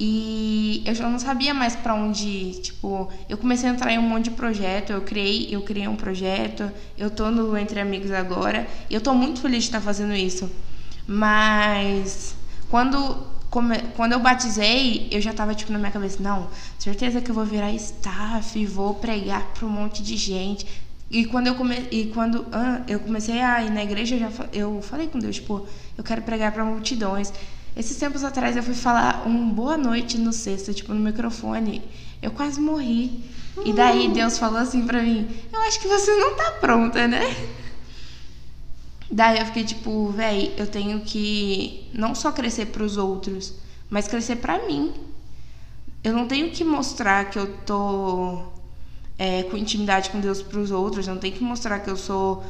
E 0.01 0.83
eu 0.87 0.95
já 0.95 1.09
não 1.09 1.19
sabia 1.19 1.53
mais 1.53 1.75
pra 1.75 1.95
onde 1.95 2.27
ir. 2.27 2.61
Tipo, 2.61 3.11
eu 3.29 3.37
comecei 3.37 3.69
a 3.69 3.73
entrar 3.73 3.93
em 3.93 3.99
um 3.99 4.03
monte 4.03 4.25
de 4.25 4.31
projeto. 4.31 4.91
Eu 4.93 5.01
criei, 5.01 5.49
eu 5.51 5.63
criei 5.63 5.89
um 5.89 5.97
projeto. 5.97 6.71
Eu 6.97 7.11
tô 7.11 7.31
no 7.31 7.57
Entre 7.57 7.81
Amigos 7.81 8.11
agora. 8.13 8.67
E 8.89 8.95
eu 8.95 9.01
tô 9.01 9.13
muito 9.13 9.41
feliz 9.41 9.65
de 9.65 9.69
estar 9.71 9.81
fazendo 9.81 10.15
isso. 10.15 10.49
Mas 11.07 12.37
quando, 12.69 13.17
quando 13.97 14.13
eu 14.13 14.21
batizei, 14.21 15.09
eu 15.11 15.21
já 15.21 15.33
tava 15.33 15.55
tipo 15.55 15.73
na 15.73 15.79
minha 15.79 15.91
cabeça, 15.91 16.23
não, 16.23 16.49
certeza 16.79 17.21
que 17.21 17.31
eu 17.31 17.35
vou 17.35 17.47
virar 17.47 17.73
staff, 17.73 18.67
vou 18.67 18.95
pregar 18.95 19.43
pra 19.55 19.67
um 19.67 19.71
monte 19.71 20.03
de 20.03 20.17
gente. 20.17 20.67
E 21.11 21.25
quando 21.25 21.47
eu 21.47 21.55
come, 21.55 21.89
e 21.91 22.07
quando 22.09 22.47
ah, 22.53 22.83
eu 22.87 23.01
comecei 23.01 23.41
a 23.41 23.65
ir 23.65 23.71
na 23.71 23.83
igreja, 23.83 24.17
eu 24.17 24.21
já 24.21 24.31
eu 24.53 24.83
falei 24.83 25.09
com 25.09 25.19
Deus, 25.19 25.37
tipo, 25.37 25.67
eu 25.97 26.05
quero 26.05 26.21
pregar 26.23 26.53
pra 26.53 26.63
multidões. 26.65 27.33
Esses 27.79 27.97
tempos 27.97 28.25
atrás 28.25 28.57
eu 28.57 28.63
fui 28.65 28.75
falar 28.75 29.25
um 29.25 29.49
boa 29.51 29.77
noite 29.77 30.19
no 30.19 30.33
sexto, 30.33 30.75
tipo, 30.75 30.93
no 30.93 30.99
microfone. 30.99 31.81
Eu 32.21 32.33
quase 32.33 32.61
morri. 32.61 33.23
E 33.65 33.73
daí 33.73 34.09
Deus 34.09 34.37
falou 34.37 34.59
assim 34.59 34.85
pra 34.85 35.01
mim: 35.01 35.29
"Eu 35.53 35.61
acho 35.61 35.79
que 35.79 35.87
você 35.87 36.11
não 36.17 36.35
tá 36.35 36.51
pronta, 36.61 37.07
né?" 37.07 37.23
Daí 39.09 39.39
eu 39.39 39.47
fiquei 39.47 39.63
tipo, 39.63 40.11
véi, 40.11 40.53
eu 40.57 40.67
tenho 40.67 41.01
que 41.03 41.89
não 41.95 42.17
só 42.17 42.33
crescer 42.33 42.67
pros 42.67 42.97
outros, 42.97 43.55
mas 43.89 44.09
crescer 44.09 44.37
pra 44.37 44.67
mim. 44.67 44.93
Eu 46.03 46.13
não 46.13 46.27
tenho 46.27 46.51
que 46.51 46.65
mostrar 46.65 47.31
que 47.31 47.39
eu 47.39 47.47
tô 47.65 48.43
é, 49.17 49.45
com 49.45 49.57
intimidade 49.57 50.11
com 50.11 50.19
Deus 50.19 50.43
pros 50.43 50.73
outros, 50.73 51.07
eu 51.07 51.15
não 51.15 51.21
tenho 51.21 51.37
que 51.37 51.45
mostrar 51.45 51.79
que 51.79 51.89
eu 51.89 51.97
sou 51.97 52.45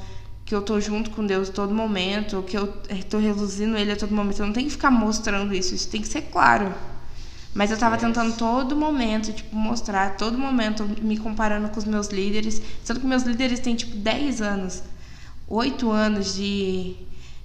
que 0.48 0.54
eu 0.54 0.62
tô 0.62 0.80
junto 0.80 1.10
com 1.10 1.26
Deus 1.26 1.50
a 1.50 1.52
todo 1.52 1.74
momento, 1.74 2.42
que 2.42 2.56
eu 2.56 2.72
é, 2.88 2.94
tô 3.02 3.18
reluzindo 3.18 3.76
ele 3.76 3.92
a 3.92 3.96
todo 3.96 4.14
momento. 4.14 4.40
Eu 4.40 4.46
não 4.46 4.52
tenho 4.54 4.66
que 4.66 4.72
ficar 4.72 4.90
mostrando 4.90 5.52
isso, 5.54 5.74
isso 5.74 5.90
tem 5.90 6.00
que 6.00 6.08
ser 6.08 6.22
claro. 6.22 6.72
Mas 7.52 7.70
eu 7.70 7.76
tava 7.76 7.98
tentando 7.98 8.34
todo 8.34 8.74
momento, 8.74 9.30
tipo, 9.30 9.54
mostrar, 9.54 10.06
a 10.06 10.10
todo 10.10 10.38
momento, 10.38 10.88
me 11.02 11.18
comparando 11.18 11.68
com 11.68 11.78
os 11.78 11.84
meus 11.84 12.08
líderes. 12.08 12.62
Sendo 12.82 12.98
que 12.98 13.06
meus 13.06 13.24
líderes 13.24 13.60
têm, 13.60 13.76
tipo, 13.76 13.94
10 13.94 14.40
anos, 14.40 14.82
8 15.46 15.90
anos 15.90 16.34
de, 16.34 16.96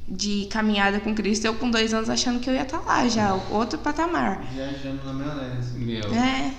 de 0.07 0.47
caminhada 0.49 1.01
com 1.01 1.13
Cristo. 1.13 1.43
Eu 1.43 1.55
com 1.55 1.69
dois 1.69 1.93
anos 1.93 2.09
achando 2.09 2.39
que 2.39 2.49
eu 2.49 2.53
ia 2.53 2.61
estar 2.61 2.79
lá 2.79 3.05
já, 3.09 3.33
outro 3.51 3.79
patamar. 3.79 4.45
Viajando 4.55 5.03
na 5.03 5.11
maionese. 5.11 5.77
Meu, 5.77 6.13
É, 6.13 6.53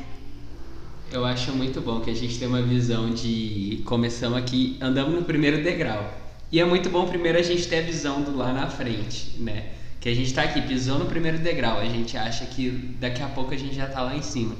eu 1.10 1.24
acho 1.24 1.52
muito 1.52 1.80
bom 1.80 2.00
que 2.00 2.10
a 2.10 2.14
gente 2.14 2.38
tem 2.38 2.46
uma 2.46 2.60
visão 2.60 3.08
de 3.08 3.80
começamos 3.86 4.36
aqui, 4.36 4.76
andamos 4.78 5.14
no 5.14 5.22
primeiro 5.22 5.64
degrau. 5.64 6.23
E 6.54 6.60
é 6.60 6.64
muito 6.64 6.88
bom 6.88 7.04
primeiro 7.04 7.36
a 7.36 7.42
gente 7.42 7.66
ter 7.66 7.78
a 7.78 7.82
visão 7.82 8.22
do 8.22 8.36
lá 8.36 8.52
na 8.52 8.68
frente, 8.68 9.32
né? 9.40 9.70
Que 9.98 10.08
a 10.08 10.14
gente 10.14 10.32
tá 10.32 10.44
aqui, 10.44 10.62
pisou 10.62 11.00
no 11.00 11.06
primeiro 11.06 11.36
degrau, 11.38 11.80
a 11.80 11.84
gente 11.86 12.16
acha 12.16 12.46
que 12.46 12.70
daqui 13.00 13.20
a 13.20 13.26
pouco 13.26 13.52
a 13.52 13.56
gente 13.56 13.74
já 13.74 13.88
tá 13.88 14.00
lá 14.02 14.14
em 14.14 14.22
cima. 14.22 14.54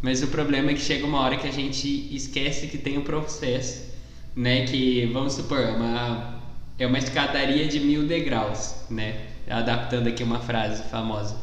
Mas 0.00 0.22
o 0.22 0.28
problema 0.28 0.70
é 0.70 0.74
que 0.74 0.80
chega 0.80 1.04
uma 1.04 1.18
hora 1.18 1.36
que 1.36 1.48
a 1.48 1.50
gente 1.50 2.14
esquece 2.14 2.68
que 2.68 2.78
tem 2.78 2.96
um 2.96 3.02
processo, 3.02 3.92
né? 4.36 4.66
Que, 4.66 5.06
vamos 5.06 5.32
supor, 5.32 5.58
é 5.58 5.72
uma, 5.72 6.42
é 6.78 6.86
uma 6.86 6.98
escadaria 6.98 7.66
de 7.66 7.80
mil 7.80 8.06
degraus, 8.06 8.76
né? 8.88 9.22
Adaptando 9.50 10.06
aqui 10.06 10.22
uma 10.22 10.38
frase 10.38 10.84
famosa. 10.84 11.36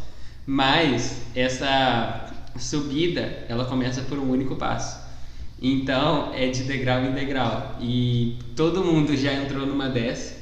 Mas 0.47 1.23
essa 1.35 2.31
subida, 2.57 3.43
ela 3.49 3.65
começa 3.65 4.01
por 4.03 4.17
um 4.17 4.31
único 4.31 4.55
passo. 4.55 4.97
Então, 5.61 6.33
é 6.33 6.47
de 6.47 6.63
degrau 6.63 7.03
em 7.03 7.11
degrau. 7.11 7.77
E 7.81 8.37
todo 8.55 8.83
mundo 8.83 9.15
já 9.15 9.33
entrou 9.33 9.65
numa 9.65 9.89
dessa. 9.89 10.37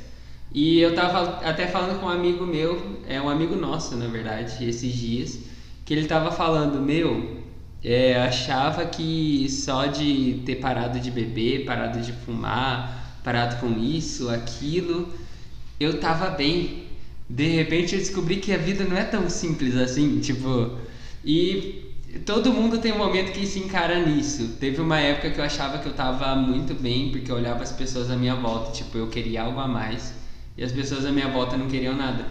E 0.53 0.79
eu 0.79 0.95
tava 0.95 1.39
até 1.47 1.67
falando 1.67 1.99
com 1.99 2.05
um 2.05 2.09
amigo 2.09 2.45
meu, 2.45 2.99
é 3.07 3.21
um 3.21 3.29
amigo 3.29 3.55
nosso, 3.55 3.95
na 3.95 4.07
verdade, 4.07 4.67
esses 4.67 4.93
dias, 4.93 5.39
que 5.85 5.93
ele 5.93 6.07
tava 6.07 6.31
falando, 6.31 6.79
meu, 6.79 7.43
é, 7.83 8.17
achava 8.17 8.85
que 8.85 9.47
só 9.49 9.85
de 9.85 10.41
ter 10.45 10.55
parado 10.55 10.99
de 10.99 11.11
beber, 11.11 11.65
parado 11.65 11.99
de 12.01 12.11
fumar, 12.11 13.19
parado 13.23 13.57
com 13.57 13.77
isso, 13.77 14.29
aquilo, 14.29 15.09
eu 15.79 15.99
tava 15.99 16.29
bem. 16.29 16.85
De 17.29 17.47
repente 17.49 17.93
eu 17.93 17.99
descobri 17.99 18.37
que 18.37 18.53
a 18.53 18.57
vida 18.57 18.85
não 18.85 18.97
é 18.97 19.03
tão 19.03 19.29
simples 19.29 19.75
assim, 19.75 20.19
tipo, 20.19 20.77
e 21.25 21.86
todo 22.25 22.53
mundo 22.53 22.77
tem 22.77 22.93
um 22.93 22.97
momento 22.97 23.31
que 23.31 23.45
se 23.45 23.59
encara 23.59 24.05
nisso. 24.05 24.55
Teve 24.59 24.81
uma 24.81 24.99
época 24.99 25.29
que 25.31 25.39
eu 25.39 25.43
achava 25.43 25.79
que 25.79 25.87
eu 25.87 25.93
tava 25.93 26.35
muito 26.35 26.73
bem, 26.73 27.11
porque 27.11 27.31
eu 27.31 27.35
olhava 27.35 27.63
as 27.63 27.71
pessoas 27.71 28.09
à 28.09 28.15
minha 28.15 28.35
volta, 28.35 28.71
tipo, 28.71 28.97
eu 28.97 29.07
queria 29.07 29.43
algo 29.43 29.59
a 29.59 29.67
mais, 29.67 30.13
e 30.57 30.63
as 30.63 30.71
pessoas 30.71 31.05
à 31.05 31.11
minha 31.11 31.27
volta 31.27 31.57
não 31.57 31.67
queriam 31.67 31.95
nada. 31.95 32.25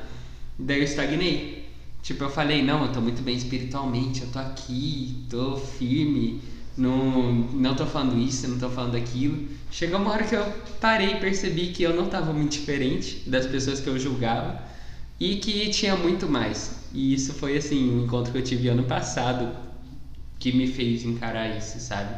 Daí 0.58 0.78
eu 0.78 0.84
estagnei. 0.84 1.66
Tipo, 2.02 2.24
eu 2.24 2.30
falei, 2.30 2.62
não, 2.62 2.84
eu 2.84 2.92
tô 2.92 3.00
muito 3.00 3.20
bem 3.22 3.36
espiritualmente, 3.36 4.22
eu 4.22 4.28
tô 4.28 4.38
aqui, 4.38 5.26
tô 5.28 5.56
firme, 5.56 6.40
não, 6.76 7.32
não 7.52 7.74
tô 7.74 7.84
falando 7.84 8.18
isso, 8.18 8.46
não 8.48 8.58
tô 8.58 8.70
falando 8.70 8.96
aquilo. 8.96 9.48
Chegou 9.70 9.98
uma 9.98 10.12
hora 10.12 10.24
que 10.24 10.34
eu 10.34 10.44
parei 10.80 11.14
e 11.14 11.20
percebi 11.20 11.68
que 11.68 11.82
eu 11.82 11.94
não 11.94 12.06
tava 12.06 12.32
muito 12.32 12.52
diferente 12.52 13.28
das 13.28 13.46
pessoas 13.46 13.80
que 13.80 13.88
eu 13.88 13.98
julgava 13.98 14.62
e 15.18 15.36
que 15.36 15.68
tinha 15.70 15.96
muito 15.96 16.28
mais. 16.28 16.86
E 16.94 17.12
isso 17.12 17.34
foi 17.34 17.56
assim, 17.56 17.90
um 17.90 18.04
encontro 18.04 18.30
que 18.30 18.38
eu 18.38 18.44
tive 18.44 18.68
ano 18.68 18.84
passado 18.84 19.65
que 20.38 20.52
me 20.52 20.66
fez 20.66 21.04
encarar 21.04 21.56
isso, 21.56 21.78
sabe? 21.80 22.14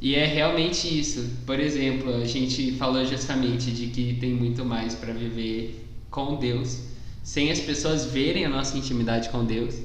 E 0.00 0.14
é 0.14 0.24
realmente 0.24 0.86
isso. 0.98 1.28
Por 1.44 1.60
exemplo, 1.60 2.14
a 2.14 2.24
gente 2.24 2.72
falou 2.72 3.04
justamente 3.04 3.70
de 3.70 3.88
que 3.88 4.14
tem 4.14 4.32
muito 4.32 4.64
mais 4.64 4.94
para 4.94 5.12
viver 5.12 5.86
com 6.10 6.36
Deus 6.36 6.90
sem 7.22 7.50
as 7.50 7.60
pessoas 7.60 8.06
verem 8.06 8.44
a 8.44 8.48
nossa 8.48 8.76
intimidade 8.76 9.28
com 9.28 9.44
Deus, 9.44 9.76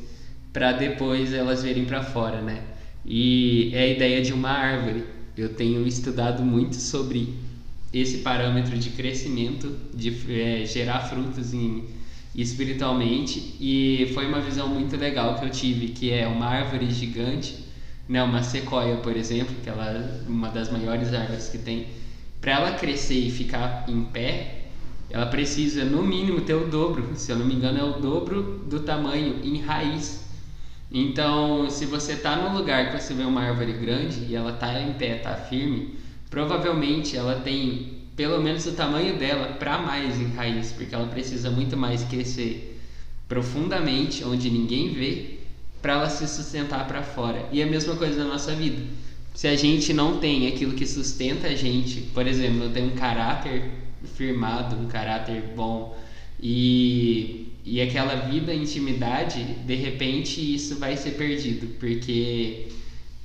para 0.54 0.72
depois 0.72 1.34
elas 1.34 1.64
verem 1.64 1.86
para 1.86 2.02
fora, 2.02 2.42
né? 2.42 2.64
E 3.06 3.72
é 3.74 3.84
a 3.84 3.88
ideia 3.88 4.22
de 4.22 4.34
uma 4.34 4.50
árvore. 4.50 5.04
Eu 5.38 5.54
tenho 5.54 5.86
estudado 5.86 6.44
muito 6.44 6.76
sobre 6.76 7.34
esse 7.94 8.20
parâmetro 8.20 8.78
de 8.78 8.90
crescimento, 8.92 9.76
de 9.94 10.16
é, 10.30 10.66
gerar 10.66 11.02
frutos 11.02 11.54
em, 11.54 11.84
espiritualmente, 12.36 13.56
e 13.60 14.12
foi 14.14 14.28
uma 14.28 14.42
visão 14.42 14.68
muito 14.68 14.98
legal 14.98 15.36
que 15.36 15.46
eu 15.46 15.50
tive, 15.50 15.90
que 15.90 16.12
é 16.12 16.28
uma 16.28 16.46
árvore 16.46 16.90
gigante, 16.92 17.66
né, 18.08 18.22
uma 18.22 18.44
sequoia, 18.44 18.98
por 18.98 19.16
exemplo, 19.16 19.56
que 19.64 19.70
ela 19.70 19.86
é 19.86 20.28
uma 20.28 20.50
das 20.50 20.72
maiores 20.72 21.14
árvores 21.14 21.50
que 21.50 21.58
tem, 21.58 21.88
para 22.42 22.52
ela 22.52 22.72
crescer 22.74 23.20
e 23.20 23.32
ficar 23.32 23.86
em 23.88 24.04
pé, 24.04 24.66
ela 25.10 25.26
precisa 25.28 25.86
no 25.86 26.04
mínimo 26.04 26.42
ter 26.42 26.56
o 26.56 26.68
dobro, 26.68 27.12
se 27.16 27.32
eu 27.32 27.38
não 27.38 27.46
me 27.46 27.54
engano 27.54 27.80
é 27.80 27.84
o 27.84 28.00
dobro 28.00 28.64
do 28.68 28.82
tamanho 28.82 29.40
em 29.44 29.62
raiz. 29.62 30.26
Então, 30.92 31.70
se 31.70 31.86
você 31.86 32.14
está 32.14 32.36
num 32.36 32.56
lugar 32.56 32.92
que 32.92 33.02
você 33.02 33.14
vê 33.14 33.24
uma 33.24 33.42
árvore 33.42 33.74
grande 33.74 34.26
e 34.30 34.36
ela 34.36 34.52
está 34.52 34.80
em 34.80 34.94
pé, 34.94 35.18
está 35.18 35.36
firme, 35.36 35.96
provavelmente 36.30 37.18
ela 37.18 37.40
tem 37.40 37.95
pelo 38.16 38.42
menos 38.42 38.66
o 38.66 38.72
tamanho 38.72 39.18
dela 39.18 39.54
para 39.54 39.78
mais 39.78 40.20
em 40.20 40.28
raiz, 40.34 40.72
porque 40.72 40.96
ela 40.96 41.08
precisa 41.08 41.50
muito 41.52 41.76
mais 41.76 42.04
crescer 42.04 42.80
profundamente, 43.28 44.24
onde 44.24 44.50
ninguém 44.50 44.94
vê, 44.94 45.40
para 45.82 45.94
ela 45.94 46.10
se 46.10 46.28
sustentar 46.28 46.88
para 46.88 47.04
fora. 47.04 47.48
E 47.52 47.62
a 47.62 47.66
mesma 47.66 47.96
coisa 47.96 48.24
na 48.24 48.30
nossa 48.30 48.56
vida. 48.56 48.82
Se 49.34 49.48
a 49.48 49.56
gente 49.56 49.94
não 49.94 50.18
tem 50.18 50.48
aquilo 50.48 50.74
que 50.74 50.86
sustenta 50.86 51.48
a 51.48 51.56
gente, 51.56 52.02
por 52.14 52.26
exemplo, 52.26 52.64
eu 52.64 52.72
tenho 52.72 52.88
um 52.88 52.96
caráter 52.96 53.64
firmado, 54.16 54.76
um 54.78 54.88
caráter 54.88 55.44
bom 55.56 55.98
e, 56.42 57.52
e 57.66 57.82
aquela 57.82 58.16
vida, 58.28 58.54
intimidade, 58.54 59.44
de 59.44 59.76
repente 59.76 60.40
isso 60.56 60.78
vai 60.78 60.96
ser 60.96 61.12
perdido, 61.12 61.68
porque 61.80 62.68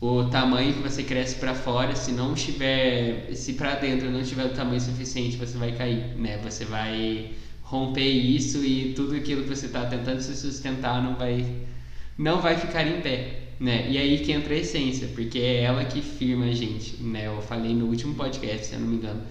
o 0.00 0.24
tamanho 0.30 0.72
que 0.72 0.80
você 0.80 1.02
cresce 1.02 1.36
para 1.36 1.54
fora, 1.54 1.94
se 1.94 2.12
não 2.12 2.34
tiver, 2.34 3.34
se 3.34 3.52
para 3.52 3.74
dentro 3.74 4.10
não 4.10 4.22
tiver 4.22 4.46
o 4.46 4.54
tamanho 4.54 4.80
suficiente, 4.80 5.36
você 5.36 5.58
vai 5.58 5.72
cair, 5.72 6.16
né? 6.16 6.38
Você 6.42 6.64
vai 6.64 7.32
romper 7.62 8.08
isso 8.08 8.64
e 8.64 8.94
tudo 8.94 9.14
aquilo 9.14 9.42
que 9.42 9.48
você 9.48 9.66
está 9.66 9.84
tentando 9.86 10.20
se 10.20 10.34
sustentar 10.36 11.02
não 11.02 11.14
vai 11.16 11.46
não 12.18 12.40
vai 12.40 12.56
ficar 12.56 12.86
em 12.86 13.00
pé, 13.00 13.50
né? 13.60 13.90
E 13.90 13.98
aí 13.98 14.18
que 14.18 14.32
entra 14.32 14.54
a 14.54 14.58
essência, 14.58 15.08
porque 15.14 15.38
é 15.38 15.62
ela 15.64 15.84
que 15.84 16.00
firma 16.00 16.46
a 16.46 16.52
gente, 16.52 17.02
né? 17.02 17.26
Eu 17.26 17.40
falei 17.42 17.74
no 17.74 17.86
último 17.86 18.14
podcast, 18.14 18.66
se 18.66 18.74
eu 18.74 18.80
não 18.80 18.88
me 18.88 18.96
engano, 18.96 19.22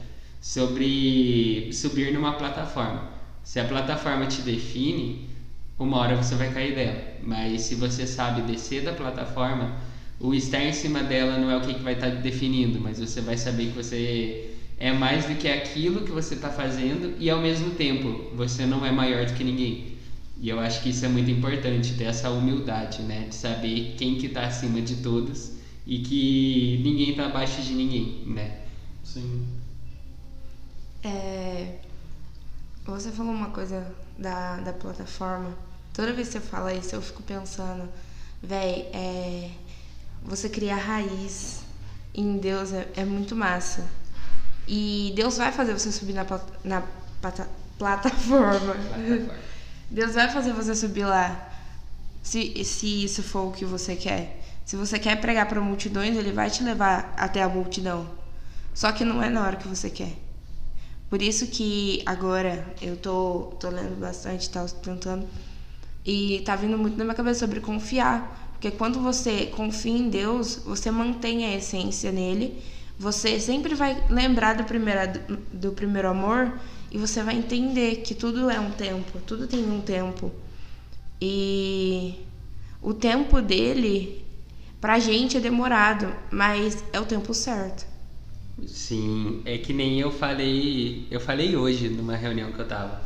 sobre 0.42 1.70
subir 1.74 2.14
numa 2.14 2.34
plataforma. 2.34 3.10
Se 3.44 3.60
a 3.60 3.66
plataforma 3.66 4.28
te 4.28 4.42
define, 4.42 5.30
uma 5.78 5.98
hora 5.98 6.16
você 6.16 6.36
vai 6.36 6.52
cair 6.54 6.76
dela. 6.76 7.02
Mas 7.24 7.62
se 7.64 7.76
você 7.76 8.06
sabe 8.06 8.42
descer 8.44 8.84
da 8.84 8.94
plataforma, 8.94 9.76
o 10.20 10.34
estar 10.34 10.62
em 10.62 10.74
cima 10.74 11.02
dela 11.02 11.38
não 11.38 11.50
é 11.50 11.58
o 11.58 11.62
que, 11.62 11.74
vai 11.82 11.94
estar 11.94 12.12
tá 12.12 12.16
definindo, 12.16 12.80
mas 12.80 13.00
você 13.00 13.22
vai 13.22 13.38
saber 13.38 13.68
que 13.68 13.78
você 13.78 14.54
é 14.78 14.92
mais 14.92 15.26
do 15.26 15.36
que 15.36 15.48
aquilo 15.48 16.02
que 16.02 16.12
você 16.12 16.36
está 16.36 16.50
fazendo 16.50 17.16
e 17.20 17.30
ao 17.30 17.42
mesmo 17.42 17.72
tempo 17.72 18.36
você 18.36 18.66
não 18.66 18.86
é 18.86 18.92
maior 18.92 19.26
do 19.26 19.34
que 19.34 19.44
ninguém. 19.44 19.98
E 20.42 20.48
eu 20.50 20.60
acho 20.60 20.82
que 20.82 20.90
isso 20.90 21.06
é 21.06 21.10
muito 21.10 21.30
importante, 21.30 21.96
ter 21.96 22.06
essa 22.06 22.30
humildade, 22.30 23.02
né? 23.02 23.28
De 23.28 23.36
saber 23.36 23.96
quem 23.98 24.18
que 24.18 24.28
está 24.28 24.46
acima 24.46 24.82
de 24.82 24.98
todos 24.98 25.54
e 25.86 26.00
que 26.00 26.82
ninguém 26.84 27.12
está 27.12 27.26
abaixo 27.26 27.62
de 27.62 27.74
ninguém, 27.74 28.24
né? 28.26 28.60
Sim. 29.04 29.46
É, 31.04 31.76
você 32.86 33.12
falou 33.12 33.34
uma 33.34 33.50
coisa 33.50 33.94
da, 34.18 34.58
da 34.58 34.74
plataforma. 34.74 35.58
Toda 35.94 36.14
vez 36.14 36.28
que 36.28 36.34
você 36.34 36.40
fala 36.40 36.74
isso, 36.74 36.96
eu 36.96 37.02
fico 37.02 37.22
pensando, 37.24 37.90
véi, 38.42 38.90
é, 38.94 39.52
você 40.24 40.50
criar 40.50 40.78
raiz 40.78 41.62
em 42.14 42.38
Deus 42.38 42.74
é, 42.74 42.88
é, 42.96 43.06
muito 43.06 43.36
massa. 43.36 43.86
E 44.68 45.14
Deus 45.16 45.38
vai 45.38 45.52
fazer 45.52 45.74
você 45.74 45.92
subir 45.92 46.14
na, 46.14 46.26
na 46.64 46.84
plata, 47.22 47.50
plataforma. 47.78 48.60
plataforma. 48.60 49.34
Deus 49.90 50.14
vai 50.14 50.30
fazer 50.32 50.54
você 50.54 50.76
subir 50.76 51.06
lá. 51.06 51.50
Se, 52.22 52.64
se 52.64 53.04
isso 53.06 53.24
for 53.24 53.48
o 53.48 53.52
que 53.52 53.66
você 53.66 53.96
quer. 53.96 54.40
Se 54.66 54.76
você 54.76 55.00
quer 55.00 55.20
pregar 55.20 55.48
para 55.48 55.60
multidões, 55.60 56.16
ele 56.16 56.32
vai 56.32 56.50
te 56.50 56.64
levar 56.64 57.12
até 57.18 57.42
a 57.42 57.50
multidão. 57.50 58.08
Só 58.74 58.92
que 58.92 59.04
não 59.04 59.24
é 59.24 59.30
na 59.30 59.44
hora 59.44 59.56
que 59.56 59.68
você 59.68 59.90
quer. 59.90 60.16
Por 61.10 61.24
isso 61.24 61.48
que 61.48 62.04
agora 62.06 62.72
eu 62.80 62.96
tô, 62.96 63.56
tô 63.60 63.70
lendo 63.70 64.00
bastante, 64.00 64.48
tá 64.48 64.64
tentando. 64.84 65.28
E 66.06 66.42
tá 66.46 66.56
vindo 66.56 66.78
muito 66.78 66.98
na 66.98 67.04
minha 67.04 67.16
cabeça 67.16 67.40
sobre 67.40 67.60
confiar. 67.60 68.49
Porque 68.60 68.72
quando 68.72 69.00
você 69.00 69.46
confia 69.46 69.98
em 69.98 70.10
Deus, 70.10 70.58
você 70.66 70.92
mantém 70.92 71.46
a 71.46 71.56
essência 71.56 72.12
nele. 72.12 72.62
Você 72.98 73.40
sempre 73.40 73.74
vai 73.74 74.04
lembrar 74.10 74.58
do 74.58 74.66
primeiro, 74.66 75.00
do 75.54 75.72
primeiro 75.72 76.10
amor 76.10 76.60
e 76.92 76.98
você 76.98 77.24
vai 77.24 77.38
entender 77.38 78.02
que 78.02 78.14
tudo 78.14 78.50
é 78.50 78.60
um 78.60 78.72
tempo, 78.72 79.18
tudo 79.26 79.48
tem 79.48 79.64
um 79.64 79.80
tempo. 79.80 80.30
E 81.22 82.16
o 82.82 82.94
tempo 82.94 83.42
dele, 83.42 84.26
pra 84.82 85.00
gente, 85.00 85.38
é 85.38 85.40
demorado, 85.40 86.14
mas 86.30 86.84
é 86.92 87.00
o 87.00 87.06
tempo 87.06 87.34
certo. 87.34 87.88
Sim, 88.68 89.42
é 89.46 89.58
que 89.58 89.72
nem 89.72 90.02
eu 90.02 90.12
falei, 90.12 91.08
eu 91.10 91.22
falei 91.22 91.56
hoje 91.56 91.88
numa 91.88 92.18
reunião 92.18 92.52
que 92.52 92.60
eu 92.60 92.68
tava, 92.68 93.02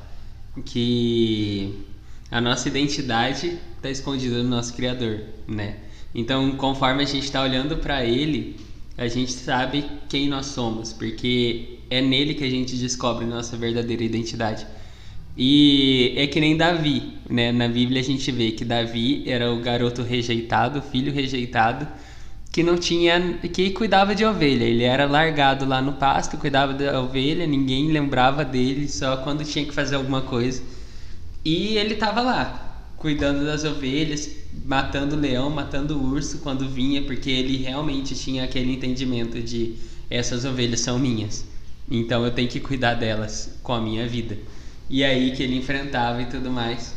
que 0.65 1.92
a 2.33 2.41
nossa 2.41 2.67
identidade 2.67 3.59
está 3.75 3.91
escondida 3.91 4.41
no 4.41 4.49
nosso 4.49 4.73
criador, 4.73 5.19
né? 5.47 5.75
Então, 6.15 6.53
conforme 6.53 7.03
a 7.03 7.05
gente 7.05 7.25
está 7.25 7.43
olhando 7.43 7.77
para 7.77 8.03
ele, 8.03 8.55
a 8.97 9.07
gente 9.07 9.31
sabe 9.31 9.85
quem 10.09 10.27
nós 10.27 10.47
somos, 10.47 10.91
porque 10.91 11.77
é 11.91 12.01
nele 12.01 12.33
que 12.33 12.43
a 12.43 12.49
gente 12.49 12.75
descobre 12.75 13.23
nossa 13.23 13.55
verdadeira 13.55 14.03
identidade. 14.03 14.65
E 15.37 16.11
é 16.17 16.25
que 16.25 16.39
nem 16.39 16.57
Davi, 16.57 17.03
né? 17.29 17.51
Na 17.51 17.67
Bíblia 17.67 18.01
a 18.01 18.03
gente 18.03 18.31
vê 18.31 18.49
que 18.49 18.65
Davi 18.65 19.29
era 19.29 19.53
o 19.53 19.61
garoto 19.61 20.01
rejeitado, 20.01 20.79
o 20.79 20.81
filho 20.81 21.13
rejeitado, 21.13 21.87
que 22.51 22.63
não 22.63 22.77
tinha, 22.77 23.37
que 23.53 23.69
cuidava 23.69 24.15
de 24.15 24.25
ovelha. 24.25 24.63
Ele 24.63 24.83
era 24.83 25.05
largado 25.05 25.65
lá 25.65 25.83
no 25.83 25.93
pasto, 25.93 26.35
cuidava 26.37 26.73
da 26.73 26.99
ovelha, 26.99 27.45
ninguém 27.45 27.91
lembrava 27.91 28.43
dele, 28.43 28.87
só 28.87 29.17
quando 29.17 29.45
tinha 29.45 29.63
que 29.63 29.71
fazer 29.71 29.97
alguma 29.97 30.21
coisa. 30.21 30.63
E 31.45 31.77
ele 31.77 31.95
estava 31.95 32.21
lá, 32.21 32.85
cuidando 32.97 33.45
das 33.45 33.63
ovelhas, 33.63 34.29
matando 34.65 35.15
o 35.15 35.19
leão, 35.19 35.49
matando 35.49 35.97
o 35.97 36.11
urso 36.11 36.39
quando 36.39 36.69
vinha, 36.69 37.01
porque 37.01 37.29
ele 37.29 37.57
realmente 37.57 38.15
tinha 38.15 38.43
aquele 38.45 38.73
entendimento 38.73 39.41
de 39.41 39.75
essas 40.09 40.45
ovelhas 40.45 40.79
são 40.79 40.97
minhas. 40.97 41.45
Então 41.89 42.23
eu 42.23 42.31
tenho 42.31 42.47
que 42.47 42.59
cuidar 42.59 42.93
delas 42.93 43.57
com 43.61 43.73
a 43.73 43.81
minha 43.81 44.07
vida. 44.07 44.37
E 44.89 45.03
aí 45.03 45.31
que 45.31 45.43
ele 45.43 45.57
enfrentava 45.57 46.21
e 46.21 46.25
tudo 46.27 46.49
mais. 46.49 46.93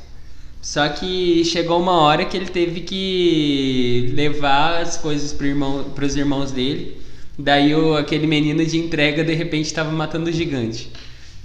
Só 0.62 0.88
que 0.88 1.44
chegou 1.44 1.80
uma 1.80 1.92
hora 1.92 2.24
que 2.24 2.37
ele 2.37 2.46
teve 2.46 2.80
que 2.80 4.12
levar 4.14 4.82
as 4.82 4.96
coisas 4.96 5.32
para 5.32 5.46
irmão, 5.46 5.87
os 6.00 6.16
irmãos 6.16 6.50
dele. 6.50 7.00
Daí 7.38 7.74
o, 7.74 7.96
aquele 7.96 8.26
menino 8.26 8.64
de 8.64 8.78
entrega 8.78 9.22
de 9.22 9.35
repente 9.35 9.66
estava 9.66 9.90
matando 9.92 10.28
o 10.28 10.32
gigante. 10.32 10.90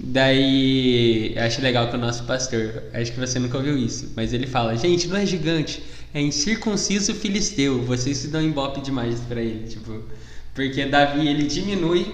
Daí 0.04 1.32
acho 1.38 1.62
legal 1.62 1.88
que 1.88 1.94
o 1.94 1.98
nosso 1.98 2.24
pastor, 2.24 2.82
acho 2.92 3.12
que 3.12 3.20
você 3.20 3.38
nunca 3.38 3.56
ouviu 3.56 3.78
isso, 3.78 4.12
mas 4.16 4.32
ele 4.32 4.48
fala: 4.48 4.76
gente, 4.76 5.06
não 5.06 5.16
é 5.16 5.24
gigante, 5.24 5.80
é 6.12 6.20
incircunciso 6.20 7.14
filisteu. 7.14 7.80
Vocês 7.82 8.16
se 8.16 8.26
dão 8.26 8.42
embope 8.42 8.80
demais 8.80 9.20
para 9.20 9.40
ele, 9.40 9.68
tipo, 9.68 10.02
porque 10.52 10.86
Davi 10.86 11.28
ele 11.28 11.44
diminui 11.44 12.12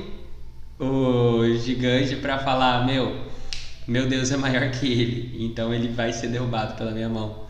o 0.79 1.43
gigante 1.65 2.17
para 2.17 2.39
falar: 2.39 2.85
meu, 2.85 3.23
meu 3.87 4.07
Deus 4.07 4.31
é 4.31 4.37
maior 4.37 4.71
que 4.71 4.87
ele, 4.87 5.47
então 5.47 5.73
ele 5.73 5.89
vai 5.89 6.13
ser 6.13 6.29
derrubado 6.29 6.75
pela 6.75 6.91
minha 6.91 7.09
mão. 7.09 7.47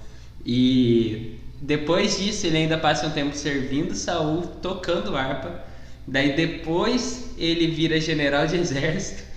E 0.47 1.37
depois 1.61 2.17
disso 2.17 2.47
ele 2.47 2.59
ainda 2.59 2.79
passa 2.79 3.09
um 3.09 3.11
tempo 3.11 3.37
servindo 3.37 3.93
Saul, 3.93 4.43
tocando 4.63 5.17
harpa. 5.17 5.65
Daí 6.07 6.37
depois 6.37 7.35
ele 7.37 7.67
vira 7.67 8.01
general 8.01 8.47
de 8.47 8.57
exército. 8.57 9.28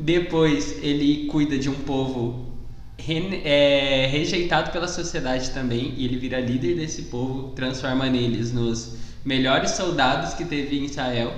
Depois 0.00 0.82
ele 0.82 1.26
cuida 1.26 1.58
de 1.58 1.68
um 1.68 1.74
povo 1.74 2.54
re, 2.96 3.42
é, 3.44 4.06
rejeitado 4.06 4.70
pela 4.72 4.88
sociedade 4.88 5.50
também 5.50 5.92
e 5.94 6.06
ele 6.06 6.16
vira 6.16 6.40
líder 6.40 6.76
desse 6.76 7.02
povo, 7.02 7.50
transforma 7.50 8.08
neles 8.08 8.50
nos 8.50 8.96
melhores 9.22 9.72
soldados 9.72 10.32
que 10.32 10.46
teve 10.46 10.78
em 10.78 10.84
Israel. 10.84 11.34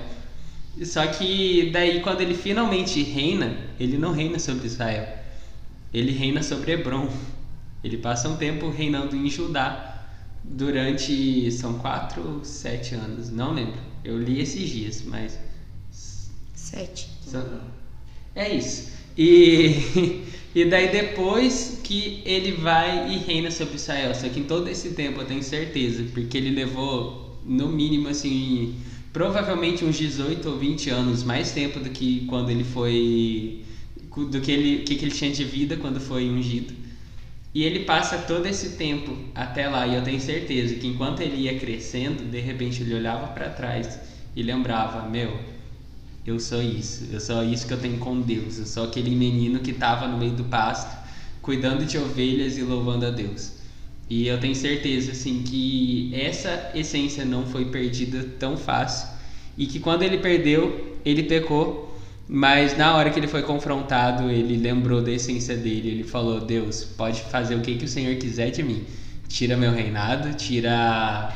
Só 0.81 1.05
que 1.07 1.71
daí 1.71 2.01
quando 2.01 2.21
ele 2.21 2.33
finalmente 2.33 3.03
reina, 3.03 3.57
ele 3.77 3.97
não 3.97 4.13
reina 4.13 4.39
sobre 4.39 4.65
Israel. 4.65 5.07
Ele 5.93 6.13
reina 6.13 6.41
sobre 6.41 6.71
Hebron. 6.71 7.09
Ele 7.83 7.97
passa 7.97 8.29
um 8.29 8.37
tempo 8.37 8.69
reinando 8.69 9.13
em 9.13 9.29
Judá 9.29 10.05
durante 10.41 11.51
são 11.51 11.79
quatro 11.79 12.37
ou 12.37 12.45
sete 12.45 12.95
anos, 12.95 13.29
não 13.29 13.53
lembro. 13.53 13.79
Eu 14.05 14.17
li 14.17 14.39
esses 14.39 14.69
dias, 14.69 15.03
mas 15.05 15.37
sete. 15.91 17.09
É 18.35 18.55
isso. 18.55 18.91
E 19.17 20.23
E 20.55 20.65
daí 20.65 20.91
depois 20.91 21.79
que 21.83 22.21
ele 22.25 22.51
vai 22.51 23.11
e 23.11 23.17
reina 23.17 23.49
sobre 23.49 23.75
Israel. 23.75 24.13
Só 24.13 24.29
que 24.29 24.39
em 24.39 24.43
todo 24.43 24.67
esse 24.69 24.91
tempo 24.91 25.21
eu 25.21 25.25
tenho 25.25 25.41
certeza, 25.41 26.03
porque 26.13 26.37
ele 26.37 26.51
levou 26.51 27.39
no 27.43 27.67
mínimo 27.69 28.07
assim, 28.07 28.75
provavelmente 29.11 29.83
uns 29.83 29.97
18 29.97 30.47
ou 30.47 30.57
20 30.57 30.89
anos, 30.91 31.23
mais 31.23 31.51
tempo 31.51 31.79
do 31.79 31.89
que 31.89 32.25
quando 32.27 32.51
ele 32.51 32.63
foi 32.63 33.63
do 34.15 34.39
que 34.41 34.51
ele 34.51 34.83
que, 34.83 34.93
ele 34.93 35.09
tinha 35.09 35.31
de 35.31 35.43
vida 35.43 35.75
quando 35.77 35.99
foi 35.99 36.29
ungido. 36.29 36.73
E 37.53 37.63
ele 37.63 37.81
passa 37.81 38.19
todo 38.19 38.45
esse 38.45 38.77
tempo 38.77 39.15
até 39.33 39.67
lá, 39.67 39.87
e 39.87 39.95
eu 39.95 40.03
tenho 40.03 40.19
certeza 40.19 40.75
que 40.75 40.87
enquanto 40.87 41.21
ele 41.21 41.35
ia 41.43 41.57
crescendo, 41.57 42.23
de 42.23 42.39
repente 42.39 42.81
ele 42.83 42.93
olhava 42.93 43.27
para 43.27 43.49
trás 43.49 43.99
e 44.35 44.43
lembrava: 44.43 45.09
Meu, 45.09 45.35
eu 46.25 46.39
sou 46.39 46.61
isso, 46.61 47.05
eu 47.11 47.19
sou 47.19 47.43
isso 47.43 47.67
que 47.67 47.73
eu 47.73 47.79
tenho 47.79 47.97
com 47.97 48.21
Deus, 48.21 48.57
eu 48.57 48.65
sou 48.65 48.85
aquele 48.85 49.13
menino 49.13 49.59
que 49.59 49.71
estava 49.71 50.07
no 50.07 50.17
meio 50.17 50.31
do 50.31 50.45
pasto, 50.45 50.95
cuidando 51.41 51.85
de 51.85 51.97
ovelhas 51.97 52.57
e 52.57 52.61
louvando 52.61 53.05
a 53.05 53.09
Deus. 53.09 53.51
E 54.09 54.27
eu 54.27 54.39
tenho 54.39 54.55
certeza 54.55 55.11
assim 55.11 55.43
que 55.43 56.11
essa 56.13 56.71
essência 56.73 57.25
não 57.25 57.45
foi 57.45 57.65
perdida 57.65 58.23
tão 58.39 58.55
fácil 58.55 59.09
e 59.57 59.65
que 59.65 59.79
quando 59.79 60.03
ele 60.03 60.17
perdeu, 60.17 60.97
ele 61.03 61.23
pecou, 61.23 61.93
mas 62.27 62.77
na 62.77 62.95
hora 62.95 63.09
que 63.09 63.19
ele 63.19 63.27
foi 63.27 63.43
confrontado, 63.43 64.29
ele 64.29 64.55
lembrou 64.55 65.01
da 65.01 65.11
essência 65.11 65.57
dele, 65.57 65.89
ele 65.89 66.03
falou: 66.03 66.39
"Deus, 66.39 66.85
pode 66.85 67.21
fazer 67.23 67.55
o 67.55 67.61
que 67.61 67.75
que 67.75 67.85
o 67.85 67.87
Senhor 67.87 68.15
quiser 68.15 68.49
de 68.49 68.63
mim. 68.63 68.85
Tira 69.27 69.57
meu 69.57 69.73
reinado, 69.73 70.33
tira 70.35 71.35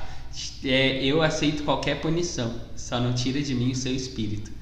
é, 0.64 1.04
eu 1.04 1.22
aceito 1.22 1.64
qualquer 1.64 2.00
punição, 2.00 2.54
só 2.76 3.00
não 3.02 3.12
tira 3.14 3.42
de 3.42 3.54
mim 3.54 3.72
o 3.72 3.76
seu 3.76 3.94
espírito." 3.94 4.57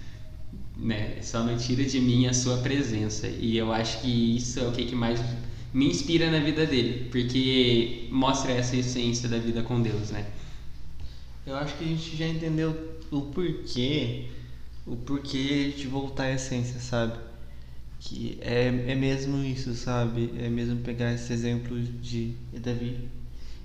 Né? 0.78 1.18
Só 1.22 1.44
não 1.44 1.58
tira 1.58 1.84
de 1.84 2.00
mim 2.00 2.28
a 2.28 2.34
sua 2.34 2.58
presença. 2.58 3.28
E 3.28 3.58
eu 3.58 3.72
acho 3.72 4.02
que 4.02 4.38
isso 4.38 4.60
é 4.60 4.68
o 4.68 4.72
que, 4.72 4.86
que 4.86 4.96
mais 4.96 5.20
me 5.74 5.88
inspira 5.88 6.32
na 6.32 6.40
vida 6.40 6.66
dele, 6.66 7.10
porque 7.10 8.08
mostra 8.10 8.52
essa 8.54 8.78
essência 8.78 9.28
da 9.28 9.38
vida 9.38 9.62
com 9.62 9.82
Deus, 9.82 10.12
né? 10.12 10.26
Eu 11.46 11.56
acho 11.58 11.76
que 11.78 11.84
a 11.84 11.88
gente 11.88 12.16
já 12.16 12.26
entendeu 12.26 12.98
o 13.12 13.22
porquê, 13.24 14.26
o 14.88 14.96
porquê 14.96 15.74
de 15.76 15.86
voltar 15.88 16.24
à 16.24 16.32
essência, 16.34 16.80
sabe? 16.80 17.20
Que 18.00 18.38
é, 18.42 18.68
é 18.68 18.96
mesmo 18.96 19.44
isso, 19.44 19.74
sabe? 19.76 20.32
É 20.40 20.50
mesmo 20.50 20.78
pegar 20.78 21.14
esse 21.14 21.32
exemplo 21.34 21.78
de 21.78 22.34
Davi, 22.54 22.98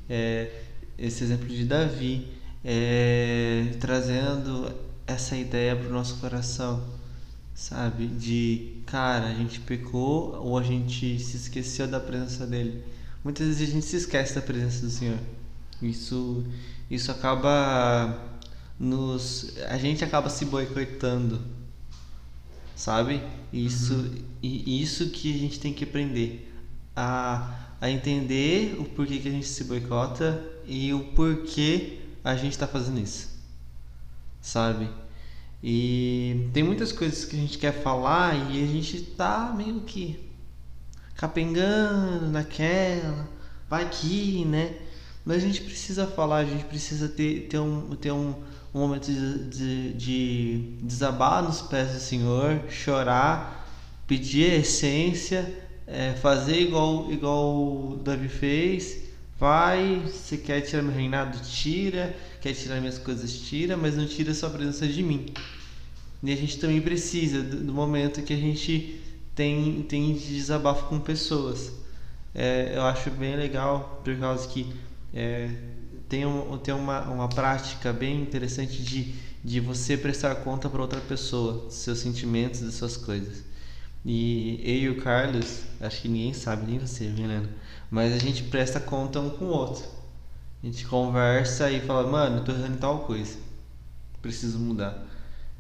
é, 0.09 0.51
esse 0.99 1.23
exemplo 1.23 1.49
de 1.49 1.65
Davi, 1.65 2.27
é, 2.65 3.67
trazendo 3.79 4.75
essa 5.07 5.37
ideia 5.37 5.77
para 5.77 5.89
o 5.89 5.93
nosso 5.93 6.17
coração 6.17 7.00
sabe? 7.61 8.07
De, 8.07 8.73
cara, 8.87 9.27
a 9.27 9.35
gente 9.35 9.61
pecou 9.61 10.35
ou 10.37 10.59
a 10.59 10.63
gente 10.63 11.19
se 11.19 11.37
esqueceu 11.37 11.87
da 11.87 12.01
presença 12.01 12.47
dele. 12.47 12.83
Muitas 13.23 13.49
vezes 13.49 13.69
a 13.69 13.73
gente 13.73 13.85
se 13.85 13.97
esquece 13.97 14.35
da 14.35 14.41
presença 14.41 14.81
do 14.81 14.91
Senhor. 14.91 15.19
Isso, 15.83 16.43
isso 16.91 17.11
acaba 17.11 18.19
nos, 18.79 19.55
a 19.69 19.77
gente 19.77 20.03
acaba 20.03 20.31
se 20.31 20.47
boicotando, 20.47 21.43
sabe? 22.75 23.23
Isso, 23.53 23.93
uhum. 23.93 24.15
e 24.43 24.83
isso 24.83 25.11
que 25.11 25.35
a 25.35 25.39
gente 25.39 25.61
tem 25.61 25.75
que 25.75 25.85
aprender 25.85 26.51
a, 26.97 27.75
a 27.79 27.91
entender 27.91 28.77
o 28.79 28.85
porquê 28.85 29.19
que 29.19 29.29
a 29.29 29.33
gente 29.33 29.47
se 29.47 29.65
boicota 29.65 30.43
e 30.67 30.95
o 30.95 31.13
porquê 31.13 31.99
a 32.25 32.35
gente 32.37 32.53
está 32.53 32.67
fazendo 32.67 33.01
isso, 33.01 33.29
sabe? 34.41 34.89
E 35.63 36.49
tem 36.55 36.63
muitas 36.63 36.91
coisas 36.91 37.25
que 37.25 37.37
a 37.37 37.39
gente 37.39 37.59
quer 37.59 37.83
falar 37.83 38.35
e 38.51 38.63
a 38.63 38.67
gente 38.67 39.03
tá 39.03 39.53
meio 39.55 39.81
que 39.81 40.19
capengando 41.15 42.29
naquela, 42.29 43.29
vai 43.69 43.85
aqui, 43.85 44.45
né? 44.47 44.75
Mas 45.25 45.37
a 45.39 45.47
gente 45.47 45.61
precisa 45.61 46.07
falar, 46.07 46.39
a 46.39 46.45
gente 46.45 46.65
precisa 46.65 47.09
ter, 47.09 47.47
ter, 47.49 47.59
um, 47.59 47.95
ter 47.95 48.11
um, 48.11 48.35
um 48.75 48.81
momento 48.81 49.07
de, 49.07 49.45
de, 49.51 49.93
de 49.93 50.59
desabar 50.83 51.43
nos 51.43 51.61
pés 51.61 51.93
do 51.93 52.01
Senhor, 52.01 52.63
chorar, 52.71 53.69
pedir 54.07 54.51
a 54.51 54.57
essência, 54.57 55.55
é, 55.87 56.15
fazer 56.15 56.59
igual, 56.59 57.13
igual 57.13 57.55
o 57.55 58.01
Davi 58.03 58.29
fez. 58.29 59.10
Vai, 59.41 60.05
se 60.13 60.37
quer 60.39 60.61
tirar 60.61 60.83
meu 60.83 60.95
reinado, 60.95 61.41
tira 61.41 62.15
quer 62.41 62.55
tirar 62.55 62.81
minhas 62.81 62.99
coisas, 62.99 63.33
tira, 63.33 63.77
mas 63.77 63.97
não 63.97 64.07
tira 64.07 64.33
sua 64.33 64.51
presença 64.51 64.87
de 64.87 65.03
mim. 65.03 65.27
E 66.23 66.33
a 66.33 66.37
gente 66.37 66.59
também 66.59 66.81
precisa 66.81 67.43
do, 67.43 67.57
do 67.59 67.73
momento 67.73 68.23
que 68.23 68.33
a 68.33 68.37
gente 68.37 69.01
tem, 69.35 69.83
tem 69.83 70.15
de 70.15 70.35
desabafo 70.35 70.89
com 70.89 70.99
pessoas. 70.99 71.73
É, 72.35 72.73
eu 72.75 72.83
acho 72.83 73.11
bem 73.11 73.37
legal, 73.37 74.01
por 74.05 74.17
causa 74.19 74.49
que 74.49 74.73
é, 75.13 75.51
tem, 76.09 76.25
um, 76.25 76.57
tem 76.59 76.75
uma, 76.75 77.03
uma 77.03 77.29
prática 77.29 77.93
bem 77.93 78.23
interessante 78.23 78.83
de, 78.83 79.15
de 79.45 79.61
você 79.61 79.97
prestar 79.97 80.35
conta 80.37 80.69
para 80.69 80.81
outra 80.81 81.01
pessoa, 81.01 81.65
dos 81.67 81.75
seus 81.75 81.99
sentimentos, 81.99 82.61
das 82.61 82.75
suas 82.75 82.97
coisas. 82.97 83.45
E 84.05 84.61
eu 84.65 84.75
e 84.75 84.89
o 84.91 85.03
Carlos, 85.03 85.63
acho 85.81 86.03
que 86.03 86.09
ninguém 86.09 86.33
sabe, 86.33 86.71
nem 86.71 86.79
você, 86.79 87.05
Helena, 87.05 87.51
mas 87.91 88.13
a 88.13 88.19
gente 88.19 88.45
presta 88.45 88.79
conta 88.79 89.21
um 89.21 89.31
com 89.31 89.47
o 89.47 89.49
outro. 89.49 89.85
A 90.63 90.67
gente 90.67 90.87
conversa 90.87 91.71
e 91.71 91.81
fala, 91.81 92.09
mano, 92.09 92.39
eu 92.39 92.45
tô 92.45 92.53
errando 92.53 92.79
tal 92.79 93.01
coisa. 93.01 93.37
Preciso 94.23 94.59
mudar. 94.59 95.07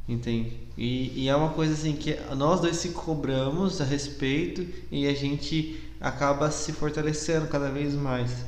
Entende? 0.06 0.56
E, 0.76 1.24
e 1.24 1.28
é 1.28 1.34
uma 1.34 1.50
coisa 1.50 1.72
assim 1.72 1.94
que 1.94 2.16
nós 2.36 2.60
dois 2.60 2.76
se 2.76 2.90
cobramos 2.90 3.80
a 3.80 3.84
respeito 3.84 4.66
e 4.90 5.06
a 5.06 5.14
gente 5.14 5.80
acaba 6.00 6.50
se 6.50 6.72
fortalecendo 6.72 7.48
cada 7.48 7.70
vez 7.70 7.94
mais. 7.94 8.44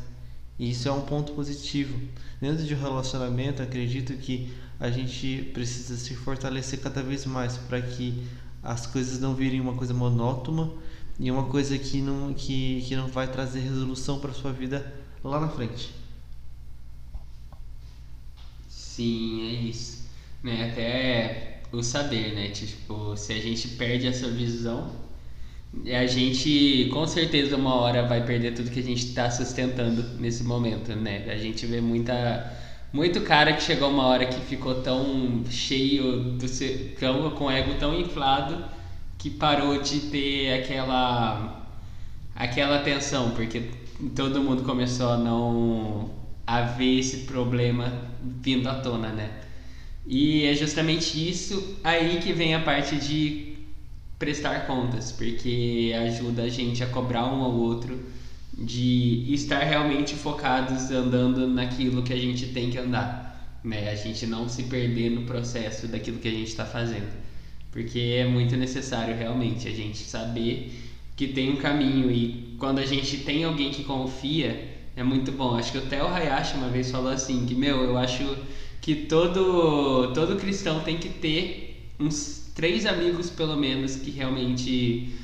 E 0.58 0.70
isso 0.70 0.88
é 0.88 0.92
um 0.92 1.02
ponto 1.02 1.32
positivo. 1.32 1.98
Dentro 2.40 2.64
de 2.64 2.74
um 2.74 2.80
relacionamento, 2.80 3.62
acredito 3.62 4.12
que 4.14 4.52
a 4.78 4.90
gente 4.90 5.50
precisa 5.54 5.96
se 5.96 6.14
fortalecer 6.14 6.80
cada 6.80 7.02
vez 7.02 7.24
mais 7.24 7.56
para 7.56 7.80
que 7.80 8.26
as 8.62 8.86
coisas 8.86 9.20
não 9.20 9.34
virem 9.34 9.60
uma 9.60 9.74
coisa 9.74 9.94
monótona 9.94 10.70
e 11.18 11.30
uma 11.30 11.44
coisa 11.44 11.78
que 11.78 12.00
não, 12.00 12.32
que, 12.34 12.82
que 12.86 12.96
não 12.96 13.08
vai 13.08 13.26
trazer 13.30 13.60
resolução 13.60 14.18
para 14.18 14.32
sua 14.32 14.52
vida 14.52 14.92
lá 15.22 15.40
na 15.40 15.48
frente. 15.48 15.90
Sim, 18.68 19.48
é 19.48 19.52
isso. 19.68 20.08
Né? 20.42 20.70
Até 20.70 21.62
o 21.72 21.82
saber, 21.82 22.34
né? 22.34 22.48
Tipo, 22.48 23.16
se 23.16 23.32
a 23.32 23.38
gente 23.38 23.68
perde 23.68 24.06
essa 24.06 24.28
visão, 24.28 24.90
a 25.86 26.06
gente 26.06 26.90
com 26.92 27.06
certeza 27.06 27.56
uma 27.56 27.74
hora 27.74 28.06
vai 28.06 28.24
perder 28.24 28.54
tudo 28.54 28.70
que 28.70 28.80
a 28.80 28.82
gente 28.82 29.06
está 29.06 29.30
sustentando 29.30 30.02
nesse 30.18 30.44
momento, 30.44 30.94
né? 30.94 31.30
A 31.30 31.36
gente 31.36 31.64
vê 31.66 31.80
muita 31.80 32.58
muito 32.92 33.22
cara 33.22 33.54
que 33.54 33.62
chegou 33.62 33.88
uma 33.88 34.04
hora 34.04 34.26
que 34.26 34.38
ficou 34.42 34.82
tão 34.82 35.42
cheio 35.48 36.32
do 36.32 36.46
seu, 36.46 36.94
com 37.38 37.46
o 37.46 37.50
ego 37.50 37.74
tão 37.78 37.98
inflado 37.98 38.62
que 39.22 39.30
parou 39.30 39.80
de 39.80 40.00
ter 40.00 40.52
aquela 40.52 41.64
aquela 42.34 42.80
atenção, 42.80 43.30
porque 43.30 43.70
todo 44.16 44.42
mundo 44.42 44.64
começou 44.64 45.10
a 45.10 45.16
não 45.16 46.10
a 46.44 46.62
ver 46.62 46.98
esse 46.98 47.18
problema 47.18 47.92
vindo 48.42 48.68
à 48.68 48.74
tona, 48.74 49.10
né? 49.10 49.30
E 50.04 50.44
é 50.44 50.54
justamente 50.54 51.30
isso 51.30 51.78
aí 51.84 52.18
que 52.20 52.32
vem 52.32 52.52
a 52.56 52.60
parte 52.62 52.96
de 52.96 53.58
prestar 54.18 54.66
contas, 54.66 55.12
porque 55.12 55.92
ajuda 56.04 56.42
a 56.42 56.48
gente 56.48 56.82
a 56.82 56.88
cobrar 56.88 57.24
um 57.26 57.42
ao 57.42 57.52
outro 57.52 58.00
de 58.52 59.32
estar 59.32 59.60
realmente 59.60 60.16
focados 60.16 60.90
andando 60.90 61.46
naquilo 61.46 62.02
que 62.02 62.12
a 62.12 62.18
gente 62.18 62.48
tem 62.48 62.70
que 62.70 62.78
andar, 62.78 63.60
né? 63.62 63.88
A 63.88 63.94
gente 63.94 64.26
não 64.26 64.48
se 64.48 64.64
perder 64.64 65.10
no 65.10 65.22
processo 65.22 65.86
daquilo 65.86 66.18
que 66.18 66.26
a 66.26 66.32
gente 66.32 66.48
está 66.48 66.64
fazendo, 66.64 67.21
porque 67.72 67.98
é 68.20 68.24
muito 68.24 68.56
necessário 68.56 69.16
realmente 69.16 69.66
a 69.66 69.72
gente 69.72 69.98
saber 69.98 70.72
que 71.16 71.28
tem 71.28 71.50
um 71.50 71.56
caminho. 71.56 72.10
E 72.10 72.54
quando 72.58 72.78
a 72.78 72.86
gente 72.86 73.18
tem 73.18 73.42
alguém 73.42 73.70
que 73.70 73.82
confia 73.82 74.70
é 74.94 75.02
muito 75.02 75.32
bom. 75.32 75.56
Acho 75.56 75.72
que 75.72 75.78
até 75.78 76.02
o 76.02 76.08
Hayashi 76.08 76.56
uma 76.56 76.68
vez 76.68 76.90
falou 76.90 77.10
assim, 77.10 77.46
que, 77.46 77.54
meu, 77.54 77.82
eu 77.82 77.96
acho 77.96 78.36
que 78.80 78.94
todo, 78.94 80.12
todo 80.12 80.36
cristão 80.36 80.80
tem 80.80 80.98
que 80.98 81.08
ter 81.08 81.92
uns 81.98 82.50
três 82.54 82.84
amigos, 82.84 83.30
pelo 83.30 83.56
menos, 83.56 83.96
que 83.96 84.10
realmente 84.10 85.14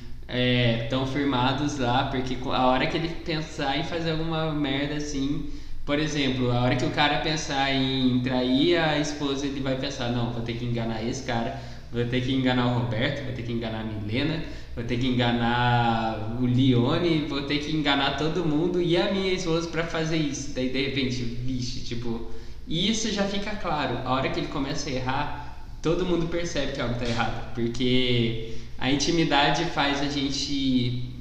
estão 0.84 1.02
é, 1.04 1.06
firmados 1.06 1.78
lá, 1.78 2.04
porque 2.04 2.36
a 2.44 2.66
hora 2.66 2.86
que 2.86 2.96
ele 2.96 3.08
pensar 3.08 3.78
em 3.78 3.84
fazer 3.84 4.12
alguma 4.12 4.52
merda 4.52 4.96
assim, 4.96 5.46
por 5.84 5.98
exemplo, 5.98 6.50
a 6.50 6.62
hora 6.62 6.76
que 6.76 6.84
o 6.84 6.90
cara 6.90 7.18
pensar 7.18 7.72
em 7.72 8.20
trair 8.20 8.76
a 8.76 8.98
esposa, 8.98 9.46
ele 9.46 9.60
vai 9.60 9.76
pensar, 9.76 10.10
não, 10.10 10.32
vou 10.32 10.42
ter 10.42 10.54
que 10.54 10.64
enganar 10.64 11.02
esse 11.02 11.24
cara, 11.24 11.60
vou 11.92 12.04
ter 12.04 12.20
que 12.20 12.32
enganar 12.32 12.66
o 12.66 12.80
Roberto, 12.80 13.24
vou 13.24 13.34
ter 13.34 13.42
que 13.42 13.52
enganar 13.52 13.80
a 13.80 13.84
Milena, 13.84 14.44
vou 14.74 14.84
ter 14.84 14.98
que 14.98 15.06
enganar 15.06 16.38
o 16.40 16.46
Leone, 16.46 17.26
vou 17.26 17.42
ter 17.42 17.58
que 17.58 17.74
enganar 17.74 18.16
todo 18.16 18.44
mundo 18.44 18.80
e 18.80 18.96
a 18.96 19.12
minha 19.12 19.32
esposa 19.32 19.68
para 19.68 19.84
fazer 19.84 20.16
isso. 20.16 20.54
Daí 20.54 20.68
de 20.70 20.82
repente, 20.86 21.22
vixe, 21.22 21.80
tipo, 21.80 22.30
isso 22.66 23.10
já 23.10 23.24
fica 23.24 23.56
claro. 23.56 23.98
A 24.04 24.12
hora 24.12 24.28
que 24.28 24.40
ele 24.40 24.48
começa 24.48 24.90
a 24.90 24.92
errar, 24.92 25.66
todo 25.82 26.04
mundo 26.04 26.26
percebe 26.28 26.72
que 26.72 26.80
algo 26.80 26.94
tá 26.94 27.06
errado, 27.06 27.54
porque 27.54 28.54
a 28.78 28.90
intimidade 28.90 29.64
faz 29.66 30.00
a 30.00 30.08
gente 30.08 31.14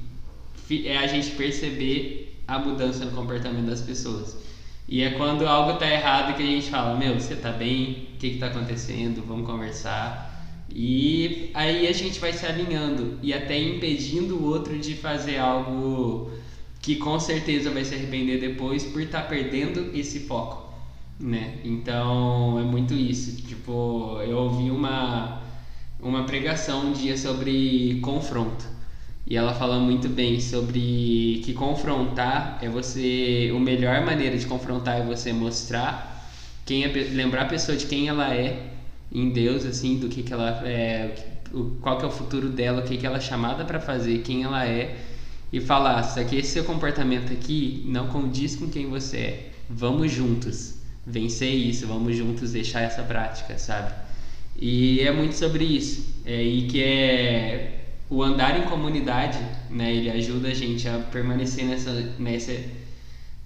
é 0.84 0.98
a 0.98 1.06
gente 1.06 1.30
perceber 1.30 2.42
a 2.46 2.58
mudança 2.58 3.04
no 3.04 3.12
comportamento 3.12 3.66
das 3.66 3.80
pessoas. 3.80 4.36
E 4.86 5.02
é 5.02 5.10
quando 5.10 5.46
algo 5.46 5.78
tá 5.78 5.86
errado 5.86 6.34
que 6.34 6.42
a 6.42 6.46
gente 6.46 6.70
fala, 6.70 6.96
meu, 6.96 7.14
você 7.14 7.36
tá 7.36 7.52
bem? 7.52 8.08
O 8.14 8.18
que 8.18 8.30
que 8.30 8.38
tá 8.38 8.46
acontecendo? 8.46 9.22
Vamos 9.26 9.46
conversar. 9.46 10.27
E 10.74 11.50
aí 11.54 11.86
a 11.86 11.92
gente 11.92 12.20
vai 12.20 12.32
se 12.32 12.46
alinhando 12.46 13.18
e 13.22 13.32
até 13.32 13.58
impedindo 13.58 14.36
o 14.36 14.44
outro 14.44 14.78
de 14.78 14.94
fazer 14.94 15.38
algo 15.38 16.30
que 16.80 16.96
com 16.96 17.18
certeza 17.18 17.70
vai 17.70 17.84
se 17.84 17.94
arrepender 17.94 18.40
depois 18.40 18.84
por 18.84 19.02
estar 19.02 19.22
perdendo 19.22 19.90
esse 19.94 20.20
foco, 20.20 20.72
né? 21.18 21.58
Então 21.64 22.58
é 22.60 22.64
muito 22.64 22.94
isso. 22.94 23.36
Tipo, 23.42 24.20
eu 24.22 24.38
ouvi 24.38 24.70
uma 24.70 25.42
uma 26.00 26.24
pregação 26.24 26.86
um 26.86 26.92
dia 26.92 27.16
sobre 27.16 27.98
confronto. 28.02 28.66
E 29.26 29.36
ela 29.36 29.52
fala 29.54 29.78
muito 29.78 30.08
bem 30.08 30.40
sobre 30.40 31.42
que 31.44 31.52
confrontar 31.52 32.58
é 32.62 32.68
você. 32.68 33.52
A 33.54 33.58
melhor 33.60 34.04
maneira 34.04 34.38
de 34.38 34.46
confrontar 34.46 34.98
é 35.00 35.02
você 35.02 35.32
mostrar 35.32 36.24
quem 36.64 36.84
é, 36.84 36.88
lembrar 36.88 37.42
a 37.42 37.46
pessoa 37.46 37.76
de 37.76 37.86
quem 37.86 38.08
ela 38.08 38.32
é 38.34 38.77
em 39.10 39.30
Deus, 39.30 39.64
assim, 39.64 39.98
do 39.98 40.08
que, 40.08 40.22
que 40.22 40.32
ela 40.32 40.62
é, 40.66 41.14
qual 41.80 41.98
que 41.98 42.04
é 42.04 42.08
o 42.08 42.10
futuro 42.10 42.48
dela, 42.50 42.80
o 42.80 42.84
que, 42.84 42.96
que 42.96 43.06
ela 43.06 43.18
é 43.18 43.20
chamada 43.20 43.64
para 43.64 43.80
fazer, 43.80 44.18
quem 44.18 44.44
ela 44.44 44.66
é, 44.66 44.96
e 45.52 45.60
falar, 45.60 46.02
só 46.02 46.22
que 46.24 46.36
esse 46.36 46.50
seu 46.50 46.64
comportamento 46.64 47.32
aqui 47.32 47.82
não 47.86 48.08
condiz 48.08 48.56
com 48.56 48.68
quem 48.68 48.86
você 48.88 49.16
é. 49.16 49.50
Vamos 49.70 50.12
juntos 50.12 50.74
vencer 51.06 51.52
isso, 51.54 51.86
vamos 51.86 52.16
juntos 52.16 52.52
deixar 52.52 52.82
essa 52.82 53.02
prática, 53.02 53.58
sabe? 53.58 53.94
E 54.60 55.00
é 55.00 55.10
muito 55.10 55.34
sobre 55.34 55.64
isso. 55.64 56.22
É, 56.26 56.42
e 56.42 56.66
que 56.66 56.82
é 56.82 57.84
o 58.10 58.22
andar 58.22 58.58
em 58.58 58.68
comunidade, 58.68 59.38
né? 59.70 59.94
Ele 59.94 60.10
ajuda 60.10 60.48
a 60.48 60.54
gente 60.54 60.86
a 60.88 60.98
permanecer 60.98 61.64
nessa, 61.64 61.92
nessa 62.18 62.52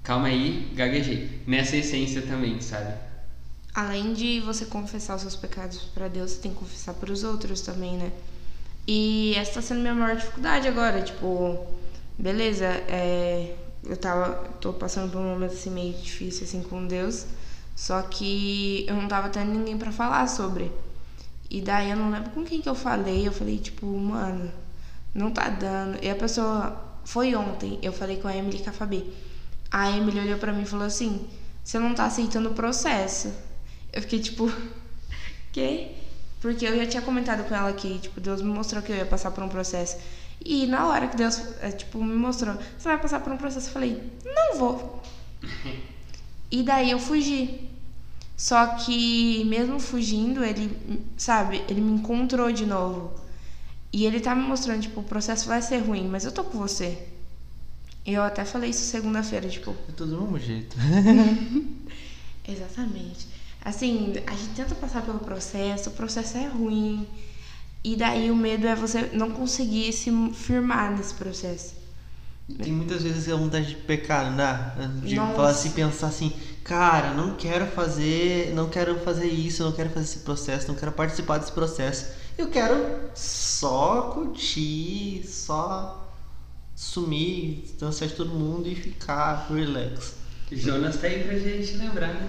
calma 0.03 0.29
aí, 0.29 0.73
gaguejei, 0.75 1.43
nessa 1.47 1.77
essência 1.77 2.23
também, 2.23 2.61
sabe? 2.61 2.95
Além 3.75 4.13
de 4.13 4.41
você 4.41 4.67
confessar 4.67 5.17
os 5.17 5.23
seus 5.23 5.35
pecados 5.37 5.79
pra 5.95 6.07
Deus, 6.07 6.33
você 6.33 6.41
tem 6.41 6.53
que 6.53 6.59
confessar 6.59 6.93
pros 6.95 7.25
outros 7.25 7.63
também, 7.63 7.97
né? 7.97 8.13
E 8.87 9.33
essa 9.37 9.55
tá 9.55 9.63
sendo 9.63 9.81
minha 9.81 9.95
maior 9.95 10.17
dificuldade 10.17 10.69
agora, 10.69 11.01
tipo, 11.03 11.67
beleza, 12.19 12.67
é, 12.67 13.57
eu 13.85 13.97
tava, 13.97 14.35
tô 14.61 14.75
passando 14.75 15.11
por 15.11 15.19
um 15.19 15.25
momento 15.31 15.55
assim 15.55 15.71
meio 15.71 15.95
difícil 15.95 16.45
assim 16.45 16.63
com 16.63 16.87
Deus, 16.87 17.27
só 17.75 18.03
que 18.03 18.85
eu 18.87 18.95
não 18.95 19.09
tava 19.09 19.31
tendo 19.31 19.53
ninguém 19.53 19.79
pra 19.79 19.91
falar 19.91 20.27
sobre. 20.27 20.71
E 21.49 21.61
daí 21.63 21.91
eu 21.91 21.97
não 21.97 22.11
lembro 22.11 22.31
com 22.31 22.45
quem 22.45 22.61
que 22.61 22.69
eu 22.69 22.75
falei, 22.75 23.27
eu 23.27 23.33
falei 23.33 23.59
tipo, 23.59 23.87
mano, 23.87 24.53
não 25.15 25.31
tá 25.31 25.49
dando. 25.49 25.99
E 26.03 26.11
a 26.11 26.15
pessoa 26.17 26.77
foi 27.05 27.35
ontem, 27.35 27.79
eu 27.83 27.93
falei 27.93 28.19
com 28.19 28.29
a 28.29 28.37
Emily 28.37 28.59
e 28.59 28.63
com 28.63 28.71
a 28.71 28.73
Fabi. 28.73 29.13
A 29.71 29.91
Emily 29.91 30.21
olhou 30.21 30.39
pra 30.39 30.53
mim 30.53 30.63
e 30.63 30.67
falou 30.67 30.87
assim: 30.87 31.27
"Você 31.65 31.79
não 31.79 31.95
tá 31.95 32.05
aceitando 32.07 32.51
o 32.51 32.55
processo". 32.55 33.33
Eu 33.93 34.03
fiquei 34.03 34.21
tipo, 34.21 34.51
quê? 35.53 35.93
Porque 36.41 36.67
eu 36.67 36.77
já 36.77 36.87
tinha 36.87 37.03
comentado 37.03 37.47
com 37.49 37.55
ela 37.55 37.73
que, 37.73 37.99
tipo, 37.99 38.21
Deus 38.21 38.43
me 38.43 38.49
mostrou 38.53 38.83
que 38.83 38.91
eu 38.91 38.97
ia 38.97 39.07
passar 39.07 39.31
por 39.31 39.45
um 39.45 39.49
processo. 39.49 39.97
E 40.45 40.67
na 40.67 40.89
hora 40.89 41.07
que 41.07 41.17
Deus, 41.17 41.41
é, 41.61 41.71
tipo, 41.71 42.03
me 42.03 42.15
mostrou, 42.15 42.55
você 42.77 42.89
vai 42.89 42.99
passar 42.99 43.21
por 43.21 43.33
um 43.33 43.37
processo, 43.37 43.69
eu 43.69 43.73
falei, 43.73 44.03
não 44.25 44.59
vou. 44.59 45.03
E 46.53 46.63
daí 46.63 46.91
eu 46.91 46.99
fugi. 46.99 47.67
Só 48.37 48.75
que 48.75 49.43
mesmo 49.47 49.81
fugindo, 49.81 50.45
ele, 50.45 50.77
sabe, 51.17 51.65
ele 51.67 51.81
me 51.81 51.93
encontrou 51.93 52.53
de 52.53 52.67
novo. 52.67 53.15
E 53.91 54.05
ele 54.05 54.21
tá 54.21 54.35
me 54.35 54.43
mostrando, 54.43 54.83
tipo, 54.83 55.01
o 55.01 55.05
processo 55.05 55.47
vai 55.49 55.63
ser 55.63 55.79
ruim, 55.79 56.07
mas 56.09 56.27
eu 56.27 56.33
tô 56.33 56.45
com 56.45 56.59
você. 56.59 56.99
E 58.05 58.13
eu 58.13 58.23
até 58.23 58.45
falei 58.45 58.69
isso 58.69 58.85
segunda-feira, 58.85 59.49
tipo, 59.49 59.71
É 59.89 59.93
tudo 59.93 60.17
do 60.17 60.23
mesmo 60.23 60.39
jeito. 60.39 60.77
Exatamente. 62.47 63.29
Assim, 63.65 64.15
a 64.27 64.33
gente 64.33 64.55
tenta 64.55 64.75
passar 64.75 65.03
pelo 65.03 65.21
processo, 65.21 65.91
o 65.91 65.93
processo 65.93 66.37
é 66.37 66.47
ruim. 66.47 67.07
E 67.85 67.97
daí 67.97 68.31
o 68.31 68.37
medo 68.37 68.67
é 68.67 68.75
você 68.75 69.11
não 69.13 69.31
conseguir 69.31 69.93
se 69.93 70.11
firmar 70.35 70.97
nesse 70.97 71.15
processo. 71.15 71.75
Tem 72.61 72.73
muitas 72.73 73.03
vezes 73.03 73.29
a 73.33 73.37
vontade 73.37 73.69
de 73.69 73.77
pecar, 73.77 74.31
não 74.31 74.37
dá? 74.37 74.75
De 75.03 75.15
Nossa. 75.15 75.35
falar 75.35 75.51
assim, 75.51 75.71
pensar 75.71 76.09
assim, 76.09 76.33
cara, 76.65 77.15
não 77.15 77.37
quero 77.37 77.67
fazer, 77.67 78.53
não 78.53 78.69
quero 78.69 78.99
fazer 79.01 79.29
isso, 79.29 79.63
não 79.63 79.73
quero 79.73 79.91
fazer 79.91 80.05
esse 80.05 80.19
processo, 80.19 80.69
não 80.69 80.75
quero 80.75 80.93
participar 80.93 81.39
desse 81.39 81.53
processo. 81.53 82.07
Eu 82.37 82.49
quero 82.49 83.11
só 83.15 84.11
curtir, 84.15 85.25
só 85.27 86.13
sumir, 86.75 87.65
dançar 87.79 88.09
de 88.09 88.15
todo 88.15 88.31
mundo 88.31 88.69
e 88.69 88.75
ficar 88.75 89.47
relax. 89.49 90.15
Jonas 90.51 90.97
tá 90.97 91.07
aí 91.07 91.23
pra 91.23 91.39
gente 91.39 91.77
lembrar, 91.77 92.09
né? 92.09 92.29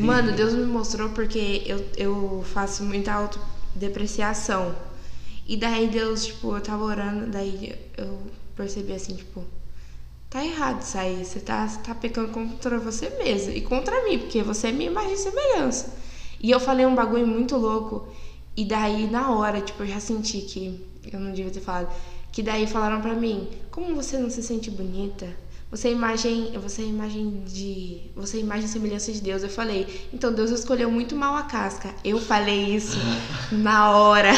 Mano, 0.00 0.32
Deus 0.32 0.54
me 0.54 0.64
mostrou 0.64 1.10
porque 1.10 1.62
eu, 1.66 1.84
eu 1.96 2.44
faço 2.52 2.82
muita 2.82 3.12
autodepreciação. 3.12 4.74
E 5.46 5.56
daí 5.56 5.88
Deus, 5.88 6.26
tipo, 6.26 6.54
eu 6.56 6.60
tava 6.60 6.84
orando, 6.84 7.26
daí 7.26 7.74
eu 7.96 8.20
percebi 8.56 8.92
assim, 8.92 9.14
tipo, 9.14 9.44
tá 10.28 10.44
errado 10.44 10.82
isso 10.82 10.98
aí. 10.98 11.24
Você 11.24 11.40
tá, 11.40 11.66
tá 11.82 11.94
pecando 11.94 12.28
contra 12.32 12.78
você 12.78 13.08
mesmo 13.22 13.52
e 13.52 13.60
contra 13.60 14.04
mim, 14.04 14.18
porque 14.18 14.42
você 14.42 14.68
é 14.68 14.72
minha 14.72 14.90
imagem 14.90 15.14
e 15.14 15.18
semelhança. 15.18 15.94
E 16.40 16.50
eu 16.50 16.60
falei 16.60 16.84
um 16.84 16.94
bagulho 16.94 17.26
muito 17.26 17.56
louco. 17.56 18.08
E 18.56 18.64
daí, 18.64 19.08
na 19.08 19.30
hora, 19.30 19.60
tipo, 19.60 19.84
eu 19.84 19.86
já 19.86 20.00
senti 20.00 20.40
que 20.40 20.84
eu 21.12 21.20
não 21.20 21.32
devia 21.32 21.50
ter 21.50 21.60
falado. 21.60 21.88
Que 22.32 22.42
daí 22.42 22.66
falaram 22.66 23.00
pra 23.00 23.14
mim, 23.14 23.48
como 23.70 23.94
você 23.94 24.18
não 24.18 24.28
se 24.28 24.42
sente 24.42 24.70
bonita? 24.70 25.28
Você 25.70 25.88
é 25.88 25.92
imagem, 25.92 26.52
você 26.58 26.80
é 26.80 26.86
imagem 26.86 27.42
de, 27.46 28.00
você 28.16 28.38
é 28.38 28.40
imagem 28.40 28.64
e 28.64 28.68
semelhança 28.68 29.12
de 29.12 29.20
Deus. 29.20 29.42
Eu 29.42 29.50
falei, 29.50 29.86
então 30.14 30.32
Deus 30.32 30.50
escolheu 30.50 30.90
muito 30.90 31.14
mal 31.14 31.36
a 31.36 31.42
casca. 31.42 31.94
Eu 32.02 32.18
falei 32.18 32.74
isso 32.74 32.96
na 33.52 33.90
hora. 33.90 34.32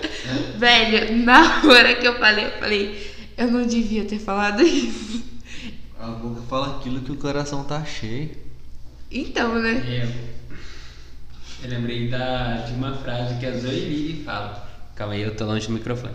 Velho, 0.58 1.24
na 1.24 1.62
hora 1.64 1.94
que 1.94 2.06
eu 2.06 2.18
falei, 2.18 2.44
eu 2.44 2.50
falei, 2.58 3.14
eu 3.38 3.50
não 3.50 3.66
devia 3.66 4.04
ter 4.04 4.18
falado 4.18 4.60
isso. 4.62 5.24
A 5.98 6.08
boca 6.08 6.42
fala 6.42 6.76
aquilo 6.76 7.00
que 7.00 7.12
o 7.12 7.16
coração 7.16 7.64
tá 7.64 7.82
cheio. 7.82 8.36
Então, 9.10 9.58
né? 9.58 9.82
É, 9.88 11.64
eu 11.64 11.70
lembrei 11.70 12.08
da, 12.08 12.58
de 12.66 12.74
uma 12.74 12.94
frase 12.96 13.38
que 13.38 13.46
a 13.46 13.56
Zoe 13.56 13.80
Lili 13.80 14.24
fala. 14.24 14.68
Calma 14.94 15.14
aí, 15.14 15.22
eu 15.22 15.34
tô 15.34 15.46
longe 15.46 15.68
do 15.68 15.72
microfone. 15.72 16.12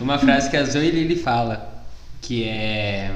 Uma 0.00 0.18
frase 0.18 0.48
que 0.48 0.56
a 0.56 0.64
Zoe 0.64 0.90
Lili 0.90 1.16
fala, 1.16 1.84
que 2.22 2.44
é 2.44 3.14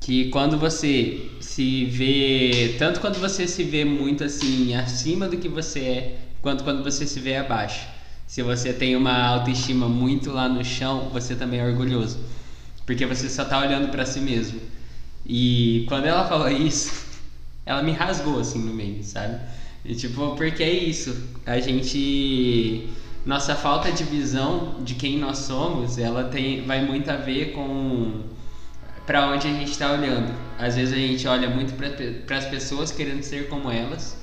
que 0.00 0.30
quando 0.30 0.58
você 0.58 1.30
se 1.40 1.84
vê, 1.84 2.74
tanto 2.78 3.00
quando 3.00 3.20
você 3.20 3.46
se 3.46 3.62
vê 3.62 3.84
muito 3.84 4.24
assim 4.24 4.74
acima 4.74 5.28
do 5.28 5.36
que 5.36 5.48
você 5.48 5.80
é, 5.80 6.18
quanto 6.40 6.64
quando 6.64 6.82
você 6.82 7.06
se 7.06 7.20
vê 7.20 7.36
abaixo. 7.36 7.86
Se 8.26 8.42
você 8.42 8.72
tem 8.72 8.96
uma 8.96 9.12
autoestima 9.26 9.88
muito 9.88 10.32
lá 10.32 10.48
no 10.48 10.64
chão, 10.64 11.10
você 11.12 11.34
também 11.34 11.60
é 11.60 11.66
orgulhoso, 11.66 12.18
porque 12.86 13.04
você 13.04 13.28
só 13.28 13.44
tá 13.44 13.60
olhando 13.60 13.90
pra 13.90 14.06
si 14.06 14.20
mesmo. 14.20 14.60
E 15.26 15.84
quando 15.88 16.06
ela 16.06 16.26
falou 16.26 16.48
isso, 16.50 17.04
ela 17.66 17.82
me 17.82 17.92
rasgou 17.92 18.40
assim 18.40 18.60
no 18.60 18.72
meio, 18.72 19.04
sabe? 19.04 19.38
E, 19.84 19.94
tipo, 19.94 20.34
porque 20.36 20.62
é 20.62 20.72
isso. 20.72 21.28
A 21.44 21.58
gente. 21.60 22.88
Nossa 23.24 23.54
falta 23.54 23.92
de 23.92 24.02
visão 24.04 24.76
de 24.82 24.94
quem 24.94 25.18
nós 25.18 25.38
somos, 25.38 25.98
ela 25.98 26.24
tem, 26.24 26.62
vai 26.62 26.86
muito 26.86 27.10
a 27.10 27.16
ver 27.16 27.52
com 27.52 28.22
para 29.06 29.26
onde 29.28 29.48
a 29.48 29.50
gente 29.50 29.70
está 29.70 29.92
olhando. 29.92 30.32
Às 30.58 30.76
vezes 30.76 30.94
a 30.94 30.96
gente 30.96 31.26
olha 31.26 31.48
muito 31.48 31.74
para 32.26 32.36
as 32.36 32.46
pessoas 32.46 32.90
querendo 32.90 33.22
ser 33.22 33.48
como 33.48 33.70
elas, 33.70 34.16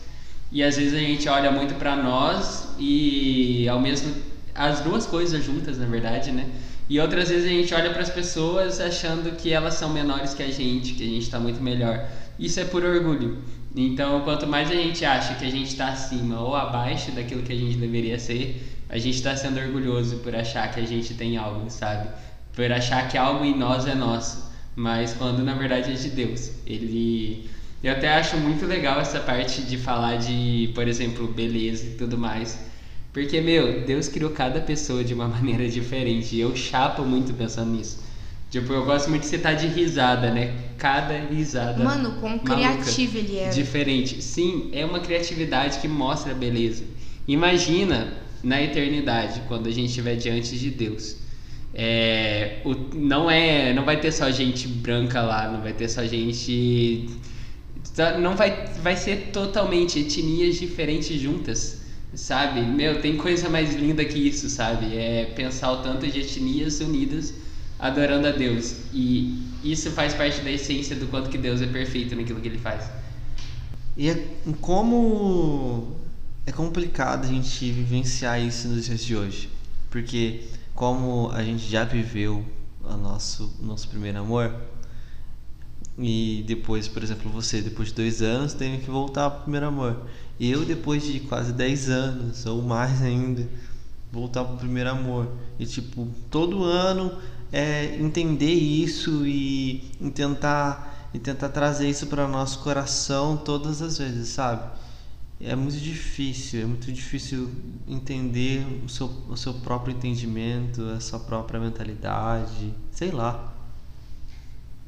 e 0.51 0.63
às 0.63 0.77
vezes 0.77 0.93
a 0.93 0.99
gente 0.99 1.27
olha 1.27 1.51
muito 1.51 1.75
para 1.75 1.95
nós 1.95 2.69
e 2.79 3.67
ao 3.67 3.79
mesmo 3.79 4.13
as 4.55 4.79
duas 4.79 5.05
coisas 5.05 5.43
juntas, 5.43 5.77
na 5.77 5.85
verdade, 5.85 6.31
né? 6.31 6.49
E 6.89 6.99
outras 7.01 7.29
vezes 7.29 7.45
a 7.45 7.49
gente 7.49 7.73
olha 7.73 7.91
para 7.91 8.01
as 8.01 8.09
pessoas 8.09 8.79
achando 8.79 9.35
que 9.35 9.51
elas 9.51 9.73
são 9.73 9.89
menores 9.89 10.33
que 10.33 10.41
a 10.41 10.49
gente, 10.49 10.93
que 10.93 11.03
a 11.03 11.07
gente 11.07 11.23
está 11.23 11.37
muito 11.37 11.61
melhor. 11.61 12.07
Isso 12.39 12.59
é 12.61 12.63
por 12.63 12.83
orgulho. 12.83 13.39
Então, 13.75 14.21
quanto 14.21 14.47
mais 14.47 14.71
a 14.71 14.73
gente 14.73 15.03
acha 15.03 15.35
que 15.35 15.45
a 15.45 15.51
gente 15.51 15.67
está 15.67 15.89
acima 15.89 16.39
ou 16.39 16.55
abaixo 16.55 17.11
daquilo 17.11 17.43
que 17.43 17.51
a 17.51 17.55
gente 17.55 17.77
deveria 17.77 18.17
ser, 18.17 18.77
a 18.89 18.97
gente 18.97 19.15
está 19.15 19.35
sendo 19.35 19.59
orgulhoso 19.59 20.17
por 20.17 20.33
achar 20.33 20.71
que 20.73 20.79
a 20.79 20.85
gente 20.85 21.13
tem 21.13 21.35
algo, 21.35 21.69
sabe? 21.69 22.09
Por 22.55 22.71
achar 22.71 23.07
que 23.09 23.17
algo 23.17 23.43
em 23.43 23.55
nós 23.55 23.85
é 23.85 23.93
nosso, 23.93 24.46
mas 24.77 25.13
quando 25.13 25.43
na 25.43 25.55
verdade 25.55 25.91
é 25.91 25.95
de 25.95 26.09
Deus. 26.09 26.51
Ele 26.65 27.49
eu 27.83 27.91
até 27.91 28.09
acho 28.09 28.37
muito 28.37 28.65
legal 28.65 28.99
essa 28.99 29.19
parte 29.19 29.61
de 29.61 29.77
falar 29.77 30.17
de, 30.17 30.71
por 30.73 30.87
exemplo, 30.87 31.27
beleza 31.27 31.85
e 31.85 31.89
tudo 31.91 32.17
mais. 32.17 32.59
Porque, 33.13 33.39
meu, 33.39 33.85
Deus 33.85 34.07
criou 34.07 34.31
cada 34.31 34.59
pessoa 34.59 35.03
de 35.03 35.13
uma 35.13 35.27
maneira 35.29 35.67
diferente. 35.67 36.35
E 36.35 36.39
eu 36.39 36.55
chapo 36.55 37.03
muito 37.03 37.33
pensando 37.33 37.71
nisso. 37.71 38.03
Tipo, 38.49 38.73
eu 38.73 38.85
gosto 38.85 39.09
muito 39.09 39.23
de 39.23 39.27
citar 39.27 39.55
de 39.55 39.67
risada, 39.67 40.31
né? 40.31 40.53
Cada 40.77 41.17
risada. 41.19 41.83
Mano, 41.83 42.19
quão 42.19 42.39
criativo 42.39 43.17
ele 43.17 43.37
era. 43.37 43.53
Diferente. 43.53 44.23
Sim, 44.23 44.69
é 44.71 44.85
uma 44.85 44.99
criatividade 44.99 45.79
que 45.79 45.87
mostra 45.87 46.31
a 46.31 46.35
beleza. 46.35 46.83
Imagina 47.27 48.13
na 48.43 48.61
eternidade, 48.61 49.41
quando 49.47 49.67
a 49.67 49.71
gente 49.71 49.89
estiver 49.89 50.15
diante 50.15 50.57
de 50.57 50.69
Deus. 50.69 51.17
É, 51.73 52.61
o, 52.65 52.73
não 52.95 53.29
é, 53.29 53.73
não 53.73 53.85
vai 53.85 53.99
ter 53.99 54.11
só 54.11 54.31
gente 54.31 54.67
branca 54.67 55.21
lá, 55.21 55.51
não 55.51 55.61
vai 55.61 55.73
ter 55.73 55.87
só 55.87 56.05
gente 56.05 57.09
não 58.19 58.35
vai 58.35 58.67
vai 58.81 58.95
ser 58.95 59.29
totalmente 59.31 59.99
etnias 59.99 60.55
diferentes 60.57 61.19
juntas, 61.19 61.81
sabe? 62.13 62.61
Meu, 62.61 63.01
tem 63.01 63.17
coisa 63.17 63.49
mais 63.49 63.75
linda 63.75 64.05
que 64.05 64.19
isso, 64.19 64.49
sabe? 64.49 64.95
É 64.95 65.25
pensar 65.35 65.71
o 65.71 65.77
tanto 65.77 66.07
de 66.07 66.19
etnias 66.19 66.79
unidas 66.79 67.33
adorando 67.79 68.27
a 68.27 68.31
Deus. 68.31 68.75
E 68.93 69.41
isso 69.63 69.91
faz 69.91 70.13
parte 70.13 70.41
da 70.41 70.51
essência 70.51 70.95
do 70.95 71.07
quanto 71.07 71.29
que 71.29 71.37
Deus 71.37 71.61
é 71.61 71.67
perfeito 71.67 72.15
naquilo 72.15 72.39
que 72.39 72.47
ele 72.47 72.59
faz. 72.59 72.89
E 73.95 74.09
é 74.09 74.23
como 74.61 75.95
é 76.45 76.51
complicado 76.51 77.25
a 77.25 77.27
gente 77.27 77.71
vivenciar 77.71 78.39
isso 78.39 78.67
nos 78.67 78.85
dias 78.85 79.03
de 79.03 79.15
hoje. 79.15 79.49
Porque 79.89 80.41
como 80.77 81.31
a 81.31 81.43
gente 81.43 81.67
já 81.67 81.83
viveu 81.83 82.45
o 82.83 82.97
nosso, 82.97 83.51
nosso 83.59 83.89
primeiro 83.89 84.19
amor, 84.19 84.53
e 85.97 86.43
depois, 86.45 86.87
por 86.87 87.01
exemplo, 87.01 87.31
você, 87.31 87.63
depois 87.63 87.87
de 87.87 87.95
dois 87.95 88.21
anos, 88.21 88.53
teve 88.53 88.77
que 88.77 88.89
voltar 88.91 89.31
pro 89.31 89.41
primeiro 89.41 89.65
amor. 89.65 90.03
E 90.39 90.51
eu, 90.51 90.63
depois 90.63 91.03
de 91.03 91.19
quase 91.21 91.51
dez 91.51 91.89
anos, 91.89 92.45
ou 92.45 92.61
mais 92.61 93.01
ainda, 93.01 93.49
voltar 94.11 94.45
pro 94.45 94.57
primeiro 94.57 94.91
amor. 94.91 95.27
E, 95.57 95.65
tipo, 95.65 96.07
todo 96.29 96.63
ano 96.63 97.11
é, 97.51 97.95
entender 97.95 98.53
isso 98.53 99.25
e, 99.25 99.91
e 99.99 100.11
tentar, 100.11 101.09
e 101.11 101.17
tentar 101.17 101.49
trazer 101.49 101.89
isso 101.89 102.05
para 102.05 102.27
nosso 102.27 102.59
coração 102.59 103.35
todas 103.35 103.81
as 103.81 103.97
vezes, 103.97 104.29
sabe? 104.29 104.61
É 105.39 105.55
muito 105.55 105.77
difícil, 105.77 106.61
é 106.61 106.65
muito 106.65 106.91
difícil 106.91 107.51
entender 107.87 108.65
o 108.83 108.89
seu, 108.89 109.05
o 109.29 109.37
seu 109.37 109.53
próprio 109.53 109.95
entendimento, 109.95 110.81
a 110.89 110.99
sua 110.99 111.19
própria 111.19 111.59
mentalidade, 111.59 112.73
sei 112.91 113.11
lá. 113.11 113.53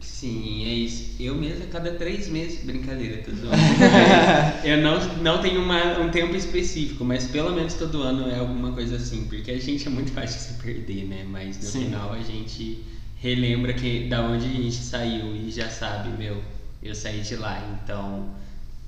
Sim, 0.01 0.65
é 0.65 0.73
isso. 0.73 1.21
Eu 1.21 1.35
mesmo 1.35 1.65
a 1.65 1.67
cada 1.67 1.93
três 1.93 2.29
meses, 2.29 2.63
brincadeira, 2.63 3.21
todo 3.21 3.47
ano. 3.47 3.61
eu 4.63 4.77
não, 4.77 4.99
não 5.21 5.41
tenho 5.41 5.61
uma, 5.61 5.99
um 5.99 6.09
tempo 6.09 6.35
específico, 6.35 7.03
mas 7.05 7.27
pelo 7.27 7.53
menos 7.53 7.75
todo 7.75 8.01
ano 8.01 8.29
é 8.29 8.39
alguma 8.39 8.71
coisa 8.71 8.95
assim, 8.95 9.25
porque 9.25 9.51
a 9.51 9.59
gente 9.59 9.85
é 9.87 9.89
muito 9.89 10.11
fácil 10.11 10.37
de 10.37 10.57
se 10.57 10.63
perder, 10.63 11.05
né? 11.05 11.25
Mas 11.29 11.57
no 11.57 11.63
Sim. 11.63 11.85
final 11.85 12.13
a 12.13 12.21
gente 12.21 12.83
relembra 13.17 13.73
que 13.73 14.07
da 14.07 14.23
onde 14.23 14.45
a 14.45 14.49
gente 14.49 14.75
saiu 14.75 15.35
e 15.35 15.51
já 15.51 15.69
sabe, 15.69 16.17
meu, 16.17 16.41
eu 16.81 16.95
saí 16.95 17.21
de 17.21 17.35
lá, 17.35 17.79
então 17.83 18.29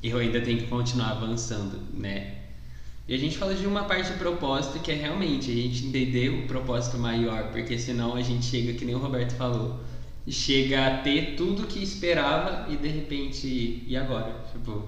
eu 0.03 0.17
ainda 0.17 0.41
tenho 0.41 0.59
que 0.59 0.67
continuar 0.67 1.11
avançando, 1.11 1.79
né? 1.93 2.35
E 3.07 3.13
a 3.13 3.17
gente 3.17 3.37
fala 3.37 3.53
de 3.53 3.65
uma 3.65 3.83
parte 3.83 4.11
do 4.11 4.17
propósito 4.17 4.79
que 4.79 4.91
é 4.91 4.95
realmente 4.95 5.51
a 5.51 5.53
gente 5.53 5.85
entender 5.85 6.29
o 6.29 6.47
propósito 6.47 6.97
maior, 6.97 7.51
porque 7.51 7.77
senão 7.77 8.15
a 8.15 8.21
gente 8.21 8.45
chega, 8.45 8.73
que 8.73 8.85
nem 8.85 8.95
o 8.95 8.99
Roberto 8.99 9.33
falou, 9.33 9.79
chega 10.27 10.87
a 10.87 10.97
ter 10.99 11.35
tudo 11.35 11.67
que 11.67 11.81
esperava 11.81 12.71
e 12.71 12.77
de 12.77 12.87
repente, 12.87 13.83
e 13.87 13.97
agora? 13.97 14.33
Tipo, 14.51 14.83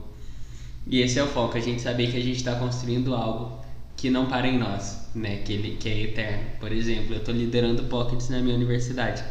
e 0.88 1.02
esse 1.02 1.20
é 1.20 1.24
o 1.24 1.28
foco, 1.28 1.58
a 1.58 1.62
gente 1.62 1.82
saber 1.82 2.12
que 2.12 2.18
a 2.18 2.22
gente 2.22 2.38
está 2.38 2.56
construindo 2.56 3.16
algo 3.16 3.62
que 3.96 4.10
não 4.10 4.26
para 4.26 4.48
em 4.48 4.58
nós, 4.58 5.10
né? 5.16 5.38
Que, 5.38 5.54
ele, 5.54 5.78
que 5.78 5.90
é 5.90 6.02
eterno. 6.04 6.44
Por 6.60 6.72
exemplo, 6.72 7.14
eu 7.14 7.20
estou 7.20 7.34
liderando 7.34 7.84
pockets 7.84 8.30
na 8.30 8.40
minha 8.40 8.56
universidade, 8.56 9.24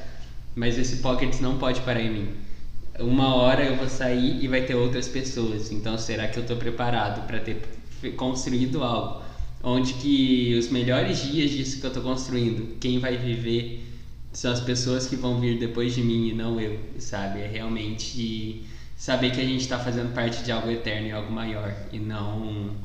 mas 0.54 0.78
esse 0.78 0.96
pockets 0.96 1.40
não 1.40 1.58
pode 1.58 1.80
parar 1.82 2.00
em 2.00 2.10
mim. 2.10 2.28
Uma 2.98 3.34
hora 3.34 3.64
eu 3.64 3.76
vou 3.76 3.88
sair 3.88 4.42
e 4.42 4.48
vai 4.48 4.62
ter 4.62 4.74
outras 4.74 5.08
pessoas. 5.08 5.72
Então, 5.72 5.96
será 5.96 6.28
que 6.28 6.38
eu 6.38 6.42
estou 6.42 6.56
preparado 6.56 7.26
para 7.26 7.40
ter 7.40 7.62
construído 8.16 8.84
algo? 8.84 9.22
Onde 9.62 9.94
que 9.94 10.54
os 10.58 10.68
melhores 10.70 11.22
dias 11.22 11.50
disso 11.50 11.80
que 11.80 11.86
eu 11.86 11.88
estou 11.88 12.02
construindo, 12.02 12.76
quem 12.78 12.98
vai 12.98 13.16
viver 13.16 13.86
são 14.32 14.52
as 14.52 14.60
pessoas 14.60 15.06
que 15.06 15.16
vão 15.16 15.40
vir 15.40 15.58
depois 15.58 15.94
de 15.94 16.02
mim 16.02 16.28
e 16.28 16.34
não 16.34 16.60
eu, 16.60 16.78
sabe? 16.98 17.40
É 17.40 17.46
realmente 17.46 18.64
saber 18.96 19.30
que 19.30 19.40
a 19.40 19.44
gente 19.44 19.60
está 19.60 19.78
fazendo 19.78 20.12
parte 20.14 20.42
de 20.42 20.50
algo 20.50 20.70
eterno 20.70 21.08
e 21.08 21.12
algo 21.12 21.32
maior 21.32 21.74
e 21.92 21.98
não 21.98 22.76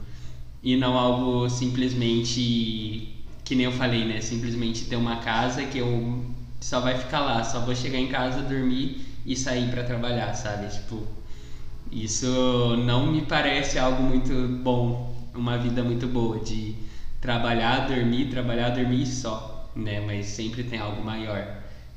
e 0.64 0.76
não 0.76 0.98
algo 0.98 1.50
simplesmente 1.50 3.14
que 3.44 3.56
nem 3.56 3.66
eu 3.66 3.72
falei, 3.72 4.04
né? 4.06 4.22
Simplesmente 4.22 4.86
ter 4.86 4.98
uma 4.98 5.18
casa 5.18 5.64
que 5.64 5.78
eu 5.78 6.26
só 6.60 6.80
vai 6.80 6.98
ficar 6.98 7.22
lá, 7.22 7.44
só 7.44 7.62
vou 7.62 7.76
chegar 7.76 7.98
em 7.98 8.08
casa, 8.08 8.42
dormir 8.42 9.07
e 9.28 9.36
sair 9.36 9.70
para 9.70 9.84
trabalhar, 9.84 10.34
sabe? 10.34 10.74
Tipo, 10.74 11.06
isso 11.92 12.78
não 12.86 13.12
me 13.12 13.24
parece 13.24 13.78
algo 13.78 14.02
muito 14.02 14.34
bom, 14.64 15.30
uma 15.36 15.58
vida 15.58 15.84
muito 15.84 16.08
boa 16.08 16.40
de 16.40 16.76
trabalhar, 17.20 17.88
dormir, 17.88 18.30
trabalhar, 18.30 18.70
dormir 18.70 19.06
só, 19.06 19.70
né? 19.76 20.00
Mas 20.00 20.28
sempre 20.28 20.64
tem 20.64 20.80
algo 20.80 21.04
maior. 21.04 21.46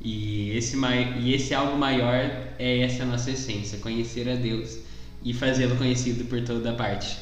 E 0.00 0.50
esse, 0.56 0.76
e 1.20 1.32
esse 1.32 1.54
algo 1.54 1.78
maior 1.78 2.14
é 2.58 2.80
essa 2.80 3.04
nossa 3.04 3.30
essência, 3.30 3.78
conhecer 3.78 4.28
a 4.28 4.34
Deus 4.34 4.78
e 5.22 5.32
fazê-lo 5.32 5.76
conhecido 5.76 6.24
por 6.24 6.42
toda 6.42 6.72
parte. 6.72 7.16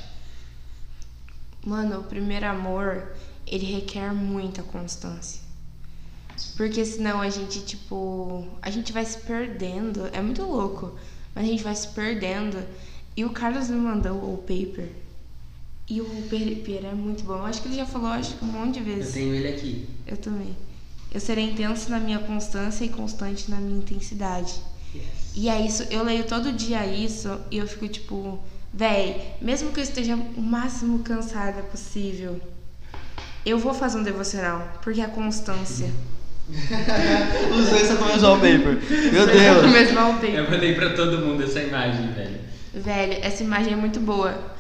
Mano, 1.66 2.01
o 2.01 2.05
primeiro 2.05 2.47
amor, 2.47 3.12
ele 3.47 3.66
requer 3.66 4.14
muita 4.14 4.62
constância. 4.62 5.48
Porque 6.57 6.85
senão 6.85 7.20
a 7.20 7.29
gente, 7.31 7.61
tipo, 7.61 8.46
a 8.61 8.70
gente 8.70 8.92
vai 8.92 9.05
se 9.05 9.18
perdendo. 9.18 10.09
É 10.12 10.20
muito 10.20 10.42
louco. 10.42 10.92
Mas 11.35 11.44
a 11.44 11.48
gente 11.48 11.62
vai 11.62 11.74
se 11.74 11.88
perdendo. 11.88 12.62
E 13.16 13.24
o 13.24 13.31
Carlos 13.31 13.68
me 13.68 13.77
mandou 13.77 14.16
o 14.16 14.38
paper. 14.38 14.88
E 15.88 16.01
o 16.01 16.05
paper 16.05 16.85
é 16.85 16.94
muito 16.94 17.24
bom. 17.24 17.35
Eu 17.38 17.46
acho 17.46 17.62
que 17.62 17.68
ele 17.68 17.77
já 17.77 17.87
falou, 17.87 18.09
acho 18.09 18.35
que 18.37 18.44
um 18.44 18.48
monte 18.48 18.74
de 18.74 18.90
Eu 18.90 18.96
vezes. 18.96 19.14
tenho 19.14 19.35
ele 19.35 19.48
aqui. 19.48 19.88
Eu 20.07 20.16
também. 20.16 20.55
Eu 21.11 21.20
serei 21.20 21.44
intenso 21.51 21.90
na 21.90 21.98
minha 21.98 22.18
constância 22.18 22.85
e 22.85 22.88
constante 22.90 23.51
na 23.51 23.57
minha 23.57 23.79
intensidade. 23.79 24.55
E 25.35 25.48
é 25.48 25.64
isso, 25.64 25.85
eu 25.90 26.03
leio 26.03 26.24
todo 26.27 26.53
dia 26.53 26.85
isso 26.87 27.38
e 27.51 27.59
eu 27.59 27.66
fico 27.68 27.87
tipo, 27.88 28.38
véi, 28.74 29.35
mesmo 29.40 29.70
que 29.72 29.79
eu 29.79 29.85
esteja 29.85 30.16
o 30.16 30.40
máximo 30.42 30.98
cansada 31.01 31.62
possível, 31.62 32.40
eu 33.46 33.59
vou 33.59 33.72
fazer 33.72 33.98
um 33.98 34.03
devocional, 34.03 34.66
porque 34.83 35.01
é 35.01 35.05
a 35.05 35.09
constância. 35.09 35.90
Os 36.51 37.69
dois 37.69 37.83
estão 37.83 37.97
com 37.99 38.05
o 38.05 38.09
mesmo 38.09 38.29
wallpaper. 38.29 38.79
Meu 39.13 39.23
O 39.23 39.27
Deus. 39.27 39.73
mesmo 39.73 39.99
wallpaper. 39.99 40.35
Eu 40.35 40.51
mandei 40.51 40.75
pra 40.75 40.91
todo 40.95 41.19
mundo 41.19 41.43
essa 41.43 41.61
imagem, 41.61 42.11
velho. 42.13 42.39
Velho, 42.75 43.19
essa 43.23 43.43
imagem 43.43 43.73
é 43.73 43.77
muito 43.77 44.01
boa. 44.01 44.57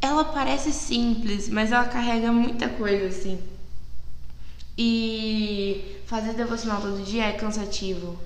Ela 0.00 0.24
parece 0.24 0.72
simples, 0.72 1.48
mas 1.48 1.70
ela 1.72 1.84
carrega 1.84 2.32
muita 2.32 2.68
coisa, 2.68 3.06
assim. 3.06 3.38
E 4.76 5.98
fazer 6.06 6.32
devocional 6.34 6.80
todo 6.80 7.04
dia 7.04 7.24
é 7.26 7.32
cansativo, 7.32 8.18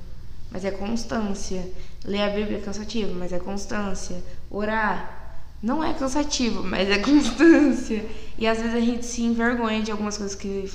mas 0.51 0.65
é 0.65 0.71
constância. 0.71 1.69
Ler 2.05 2.23
a 2.23 2.29
Bíblia 2.31 2.59
é 2.59 2.61
cansativo, 2.61 3.15
mas 3.15 3.33
é 3.33 3.39
constância. 3.39 4.17
Orar 4.51 5.43
não 5.63 5.83
é 5.83 5.93
cansativo, 5.93 6.63
mas 6.63 6.89
é 6.89 6.99
constância. 7.01 8.05
E 8.39 8.47
às 8.47 8.59
vezes 8.59 8.75
a 8.75 8.81
gente 8.81 9.05
se 9.05 9.23
envergonha 9.23 9.83
de 9.83 9.91
algumas 9.91 10.17
coisas 10.17 10.37
que 10.37 10.71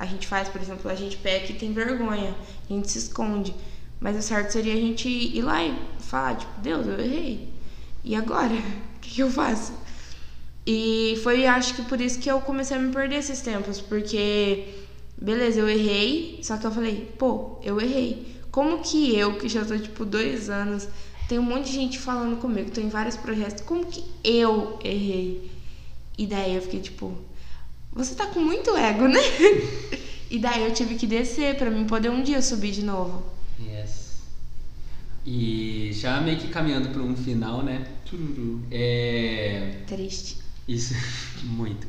a 0.00 0.06
gente 0.06 0.26
faz, 0.26 0.48
por 0.48 0.62
exemplo, 0.62 0.90
a 0.90 0.94
gente 0.94 1.18
peca 1.18 1.52
e 1.52 1.56
tem 1.56 1.74
vergonha, 1.74 2.34
a 2.68 2.72
gente 2.72 2.90
se 2.90 2.96
esconde. 2.96 3.54
Mas 4.00 4.16
o 4.16 4.22
certo 4.22 4.50
seria 4.50 4.72
a 4.72 4.76
gente 4.76 5.06
ir 5.06 5.42
lá 5.42 5.62
e 5.62 5.76
falar, 5.98 6.36
tipo, 6.36 6.58
Deus, 6.62 6.86
eu 6.86 6.98
errei. 6.98 7.50
E 8.02 8.16
agora? 8.16 8.54
O 8.96 9.00
que, 9.00 9.14
que 9.14 9.22
eu 9.22 9.30
faço? 9.30 9.72
E 10.66 11.18
foi, 11.22 11.46
acho 11.46 11.74
que 11.74 11.82
por 11.82 11.98
isso 11.98 12.18
que 12.18 12.30
eu 12.30 12.38
comecei 12.42 12.76
a 12.76 12.80
me 12.80 12.92
perder 12.92 13.16
esses 13.16 13.40
tempos, 13.40 13.80
porque, 13.80 14.74
beleza, 15.16 15.58
eu 15.58 15.66
errei, 15.66 16.38
só 16.42 16.58
que 16.58 16.66
eu 16.66 16.70
falei, 16.70 17.10
pô, 17.18 17.58
eu 17.62 17.80
errei. 17.80 18.36
Como 18.50 18.80
que 18.80 19.16
eu, 19.16 19.38
que 19.38 19.48
já 19.48 19.64
tô, 19.64 19.78
tipo, 19.78 20.04
dois 20.04 20.50
anos, 20.50 20.86
tem 21.28 21.38
um 21.38 21.42
monte 21.42 21.66
de 21.66 21.72
gente 21.72 21.98
falando 21.98 22.38
comigo, 22.38 22.70
tô 22.70 22.80
em 22.80 22.90
vários 22.90 23.16
projetos, 23.16 23.64
como 23.64 23.86
que 23.86 24.04
eu 24.22 24.78
errei? 24.84 25.50
E 26.18 26.26
daí 26.26 26.54
eu 26.54 26.60
fiquei, 26.60 26.80
tipo, 26.80 27.16
você 27.92 28.14
tá 28.14 28.26
com 28.26 28.40
muito 28.40 28.76
ego, 28.76 29.08
né? 29.08 29.20
e 30.30 30.38
daí 30.38 30.64
eu 30.64 30.72
tive 30.72 30.94
que 30.94 31.06
descer 31.06 31.56
pra 31.56 31.70
mim 31.70 31.84
poder 31.84 32.10
um 32.10 32.22
dia 32.22 32.40
subir 32.40 32.72
de 32.72 32.84
novo. 32.84 33.22
Yes. 33.60 34.20
E 35.26 35.90
já 35.92 36.20
meio 36.20 36.38
que 36.38 36.48
caminhando 36.48 36.88
para 36.90 37.02
um 37.02 37.16
final, 37.16 37.62
né? 37.62 37.86
Tururu. 38.06 38.62
É. 38.70 39.80
Triste. 39.86 40.38
Isso, 40.66 40.94
muito. 41.44 41.86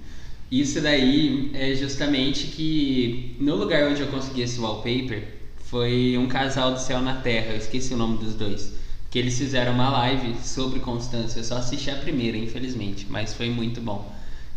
Isso 0.52 0.82
daí 0.82 1.50
é 1.54 1.74
justamente 1.76 2.48
que 2.48 3.38
no 3.40 3.56
lugar 3.56 3.90
onde 3.90 4.02
eu 4.02 4.08
consegui 4.08 4.42
esse 4.42 4.60
wallpaper 4.60 5.26
foi 5.58 6.18
um 6.18 6.28
casal 6.28 6.74
do 6.74 6.80
céu 6.80 7.00
na 7.02 7.22
terra, 7.22 7.54
eu 7.54 7.58
esqueci 7.58 7.94
o 7.94 7.98
nome 7.98 8.18
dos 8.18 8.36
dois. 8.36 8.74
Que 9.10 9.20
eles 9.20 9.38
fizeram 9.38 9.74
uma 9.74 9.90
live 9.90 10.36
sobre 10.44 10.80
constância. 10.80 11.40
Eu 11.40 11.44
só 11.44 11.58
assisti 11.58 11.90
a 11.90 11.96
primeira, 11.96 12.38
infelizmente, 12.38 13.08
mas 13.10 13.34
foi 13.34 13.50
muito 13.50 13.80
bom. 13.80 14.14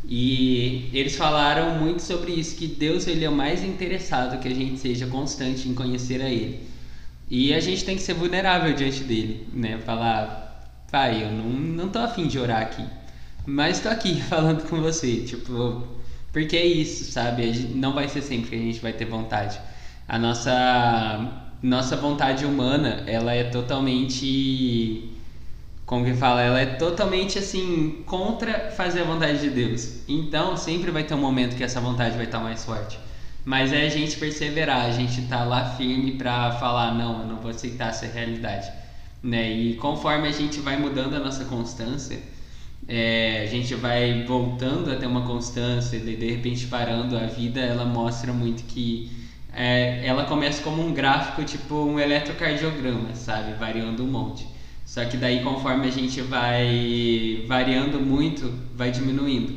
E 0.06 0.90
eles 0.92 1.16
falaram 1.16 1.78
muito 1.78 2.02
sobre 2.02 2.32
isso, 2.32 2.56
que 2.56 2.66
Deus 2.66 3.06
ele 3.06 3.24
é 3.24 3.30
mais 3.30 3.64
interessado 3.64 4.40
que 4.40 4.48
a 4.48 4.54
gente 4.54 4.78
seja 4.78 5.06
constante 5.06 5.68
em 5.68 5.74
conhecer 5.74 6.20
a 6.20 6.28
Ele. 6.28 6.60
E 7.30 7.54
a 7.54 7.60
gente 7.60 7.84
tem 7.84 7.96
que 7.96 8.02
ser 8.02 8.14
vulnerável 8.14 8.74
diante 8.74 9.02
dele, 9.02 9.48
né? 9.52 9.78
Falar, 9.78 10.68
pai, 10.90 11.24
eu 11.24 11.30
não, 11.30 11.48
não 11.48 11.88
tô 11.88 11.98
afim 11.98 12.26
de 12.26 12.38
orar 12.38 12.62
aqui, 12.62 12.84
mas 13.46 13.80
tô 13.80 13.88
aqui 13.88 14.20
falando 14.28 14.68
com 14.68 14.80
você, 14.80 15.22
tipo, 15.22 15.82
porque 16.32 16.56
é 16.56 16.66
isso, 16.66 17.10
sabe? 17.10 17.50
Não 17.74 17.94
vai 17.94 18.08
ser 18.08 18.22
sempre 18.22 18.50
que 18.50 18.56
a 18.56 18.58
gente 18.58 18.80
vai 18.80 18.92
ter 18.92 19.06
vontade. 19.06 19.58
A 20.06 20.18
nossa 20.18 21.44
nossa 21.62 21.96
vontade 21.96 22.44
humana, 22.44 23.04
ela 23.06 23.32
é 23.32 23.44
totalmente 23.44 25.13
como 25.94 26.04
que 26.04 26.14
fala, 26.14 26.42
ela 26.42 26.60
é 26.60 26.66
totalmente 26.66 27.38
assim 27.38 28.02
contra 28.04 28.72
fazer 28.72 29.02
a 29.02 29.04
vontade 29.04 29.38
de 29.38 29.50
Deus. 29.50 30.00
Então, 30.08 30.56
sempre 30.56 30.90
vai 30.90 31.04
ter 31.04 31.14
um 31.14 31.20
momento 31.20 31.54
que 31.54 31.62
essa 31.62 31.80
vontade 31.80 32.16
vai 32.16 32.24
estar 32.24 32.40
mais 32.40 32.64
forte. 32.64 32.98
Mas 33.44 33.72
é 33.72 33.86
a 33.86 33.88
gente 33.88 34.16
perseverar, 34.16 34.86
a 34.86 34.90
gente 34.90 35.22
tá 35.28 35.44
lá 35.44 35.76
firme 35.76 36.12
para 36.12 36.50
falar 36.52 36.94
não, 36.94 37.20
eu 37.20 37.28
não 37.28 37.36
vou 37.36 37.52
aceitar 37.52 37.90
essa 37.90 38.06
realidade, 38.06 38.72
né? 39.22 39.52
E 39.52 39.74
conforme 39.74 40.26
a 40.26 40.32
gente 40.32 40.58
vai 40.58 40.76
mudando 40.76 41.14
a 41.14 41.20
nossa 41.20 41.44
constância, 41.44 42.18
é, 42.88 43.42
a 43.44 43.46
gente 43.46 43.72
vai 43.76 44.24
voltando 44.24 44.90
a 44.90 44.96
ter 44.96 45.06
uma 45.06 45.22
constância, 45.22 46.00
de, 46.00 46.16
de 46.16 46.28
repente 46.28 46.66
parando 46.66 47.16
a 47.16 47.26
vida, 47.26 47.60
ela 47.60 47.84
mostra 47.84 48.32
muito 48.32 48.64
que 48.64 49.12
é, 49.52 50.04
ela 50.04 50.24
começa 50.24 50.60
como 50.60 50.84
um 50.84 50.92
gráfico, 50.92 51.44
tipo 51.44 51.76
um 51.76 52.00
eletrocardiograma, 52.00 53.14
sabe? 53.14 53.52
Variando 53.52 54.02
um 54.02 54.08
monte. 54.08 54.53
Só 54.94 55.04
que 55.06 55.16
daí 55.16 55.42
conforme 55.42 55.88
a 55.88 55.90
gente 55.90 56.20
vai 56.20 57.44
variando 57.48 57.98
muito, 57.98 58.48
vai 58.76 58.92
diminuindo. 58.92 59.52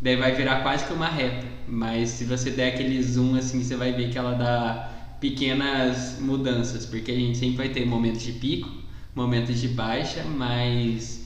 Daí 0.00 0.16
vai 0.16 0.34
virar 0.34 0.64
quase 0.64 0.84
que 0.84 0.92
uma 0.92 1.08
reta. 1.08 1.46
Mas 1.68 2.08
se 2.08 2.24
você 2.24 2.50
der 2.50 2.74
aquele 2.74 3.00
zoom 3.00 3.36
assim, 3.36 3.62
você 3.62 3.76
vai 3.76 3.92
ver 3.92 4.10
que 4.10 4.18
ela 4.18 4.32
dá 4.32 5.16
pequenas 5.20 6.18
mudanças, 6.18 6.86
porque 6.86 7.12
a 7.12 7.14
gente 7.14 7.38
sempre 7.38 7.58
vai 7.58 7.68
ter 7.68 7.86
momentos 7.86 8.20
de 8.20 8.32
pico, 8.32 8.68
momentos 9.14 9.60
de 9.60 9.68
baixa, 9.68 10.24
mas 10.24 11.24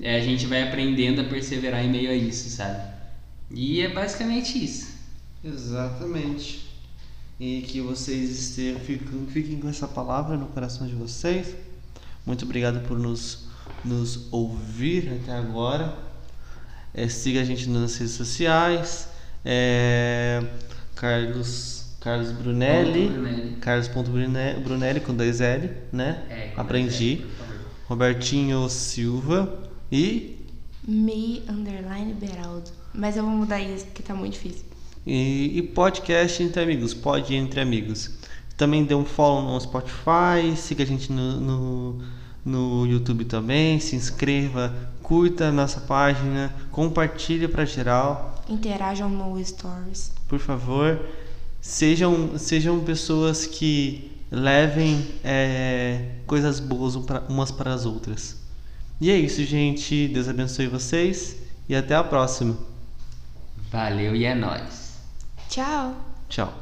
é, 0.00 0.16
a 0.16 0.20
gente 0.20 0.46
vai 0.46 0.62
aprendendo 0.62 1.20
a 1.20 1.24
perseverar 1.24 1.84
em 1.84 1.90
meio 1.90 2.10
a 2.10 2.14
isso, 2.14 2.48
sabe? 2.48 2.82
E 3.50 3.82
é 3.82 3.88
basicamente 3.88 4.64
isso. 4.64 4.90
Exatamente. 5.44 6.66
E 7.38 7.60
que 7.60 7.78
vocês 7.82 8.30
estejam, 8.30 8.80
fiquem, 8.80 9.26
fiquem 9.26 9.58
com 9.58 9.68
essa 9.68 9.86
palavra 9.86 10.34
no 10.34 10.46
coração 10.46 10.86
de 10.86 10.94
vocês. 10.94 11.54
Muito 12.24 12.44
obrigado 12.44 12.80
por 12.86 12.98
nos, 12.98 13.46
nos 13.84 14.28
ouvir 14.32 15.20
até 15.22 15.32
agora. 15.32 15.96
É, 16.94 17.08
siga 17.08 17.40
a 17.40 17.44
gente 17.44 17.68
nas 17.68 17.96
redes 17.96 18.14
sociais. 18.14 19.08
É, 19.44 20.42
Carlos, 20.94 21.86
Carlos 22.00 22.30
Brunelli. 22.32 23.08
Ponto 23.08 23.20
Brunelli. 23.20 23.56
Carlos.brunelli 23.60 24.60
Brunelli 24.60 25.00
com 25.00 25.14
dois 25.14 25.40
L, 25.40 25.70
né? 25.92 26.22
É, 26.28 26.48
com 26.54 26.60
Aprendi. 26.60 27.26
Robertinho 27.88 28.68
Silva 28.68 29.70
e, 29.90 30.38
Me 30.86 31.42
underline 31.48 32.14
Beraldo. 32.14 32.70
Mas 32.94 33.16
eu 33.16 33.24
vou 33.24 33.32
mudar 33.32 33.60
isso 33.60 33.84
porque 33.86 34.02
tá 34.02 34.14
muito 34.14 34.34
difícil. 34.34 34.64
e, 35.06 35.58
e 35.58 35.62
podcast 35.62 36.42
entre 36.42 36.62
amigos. 36.62 36.94
Pode 36.94 37.34
entre 37.34 37.60
amigos. 37.60 38.10
Também 38.62 38.84
dê 38.84 38.94
um 38.94 39.04
follow 39.04 39.42
no 39.42 39.60
Spotify. 39.60 40.56
Siga 40.56 40.84
a 40.84 40.86
gente 40.86 41.10
no, 41.10 41.40
no, 41.40 42.02
no 42.44 42.86
YouTube 42.86 43.24
também. 43.24 43.80
Se 43.80 43.96
inscreva. 43.96 44.72
Curta 45.02 45.48
a 45.48 45.50
nossa 45.50 45.80
página. 45.80 46.54
Compartilhe 46.70 47.48
para 47.48 47.64
geral. 47.64 48.40
Interajam 48.48 49.08
no 49.08 49.44
Stories. 49.44 50.12
por 50.28 50.38
favor, 50.38 51.04
sejam, 51.60 52.38
sejam 52.38 52.78
pessoas 52.84 53.46
que 53.46 54.12
levem 54.30 55.08
é, 55.24 56.10
coisas 56.24 56.60
boas 56.60 56.94
um 56.94 57.04
umas 57.28 57.50
para 57.50 57.74
as 57.74 57.84
outras. 57.84 58.36
E 59.00 59.10
é 59.10 59.16
isso, 59.16 59.42
gente. 59.42 60.06
Deus 60.06 60.28
abençoe 60.28 60.68
vocês 60.68 61.36
e 61.68 61.74
até 61.74 61.96
a 61.96 62.04
próxima. 62.04 62.56
Valeu 63.72 64.14
e 64.14 64.24
é 64.24 64.36
nóis. 64.36 65.00
Tchau! 65.48 65.96
Tchau. 66.28 66.61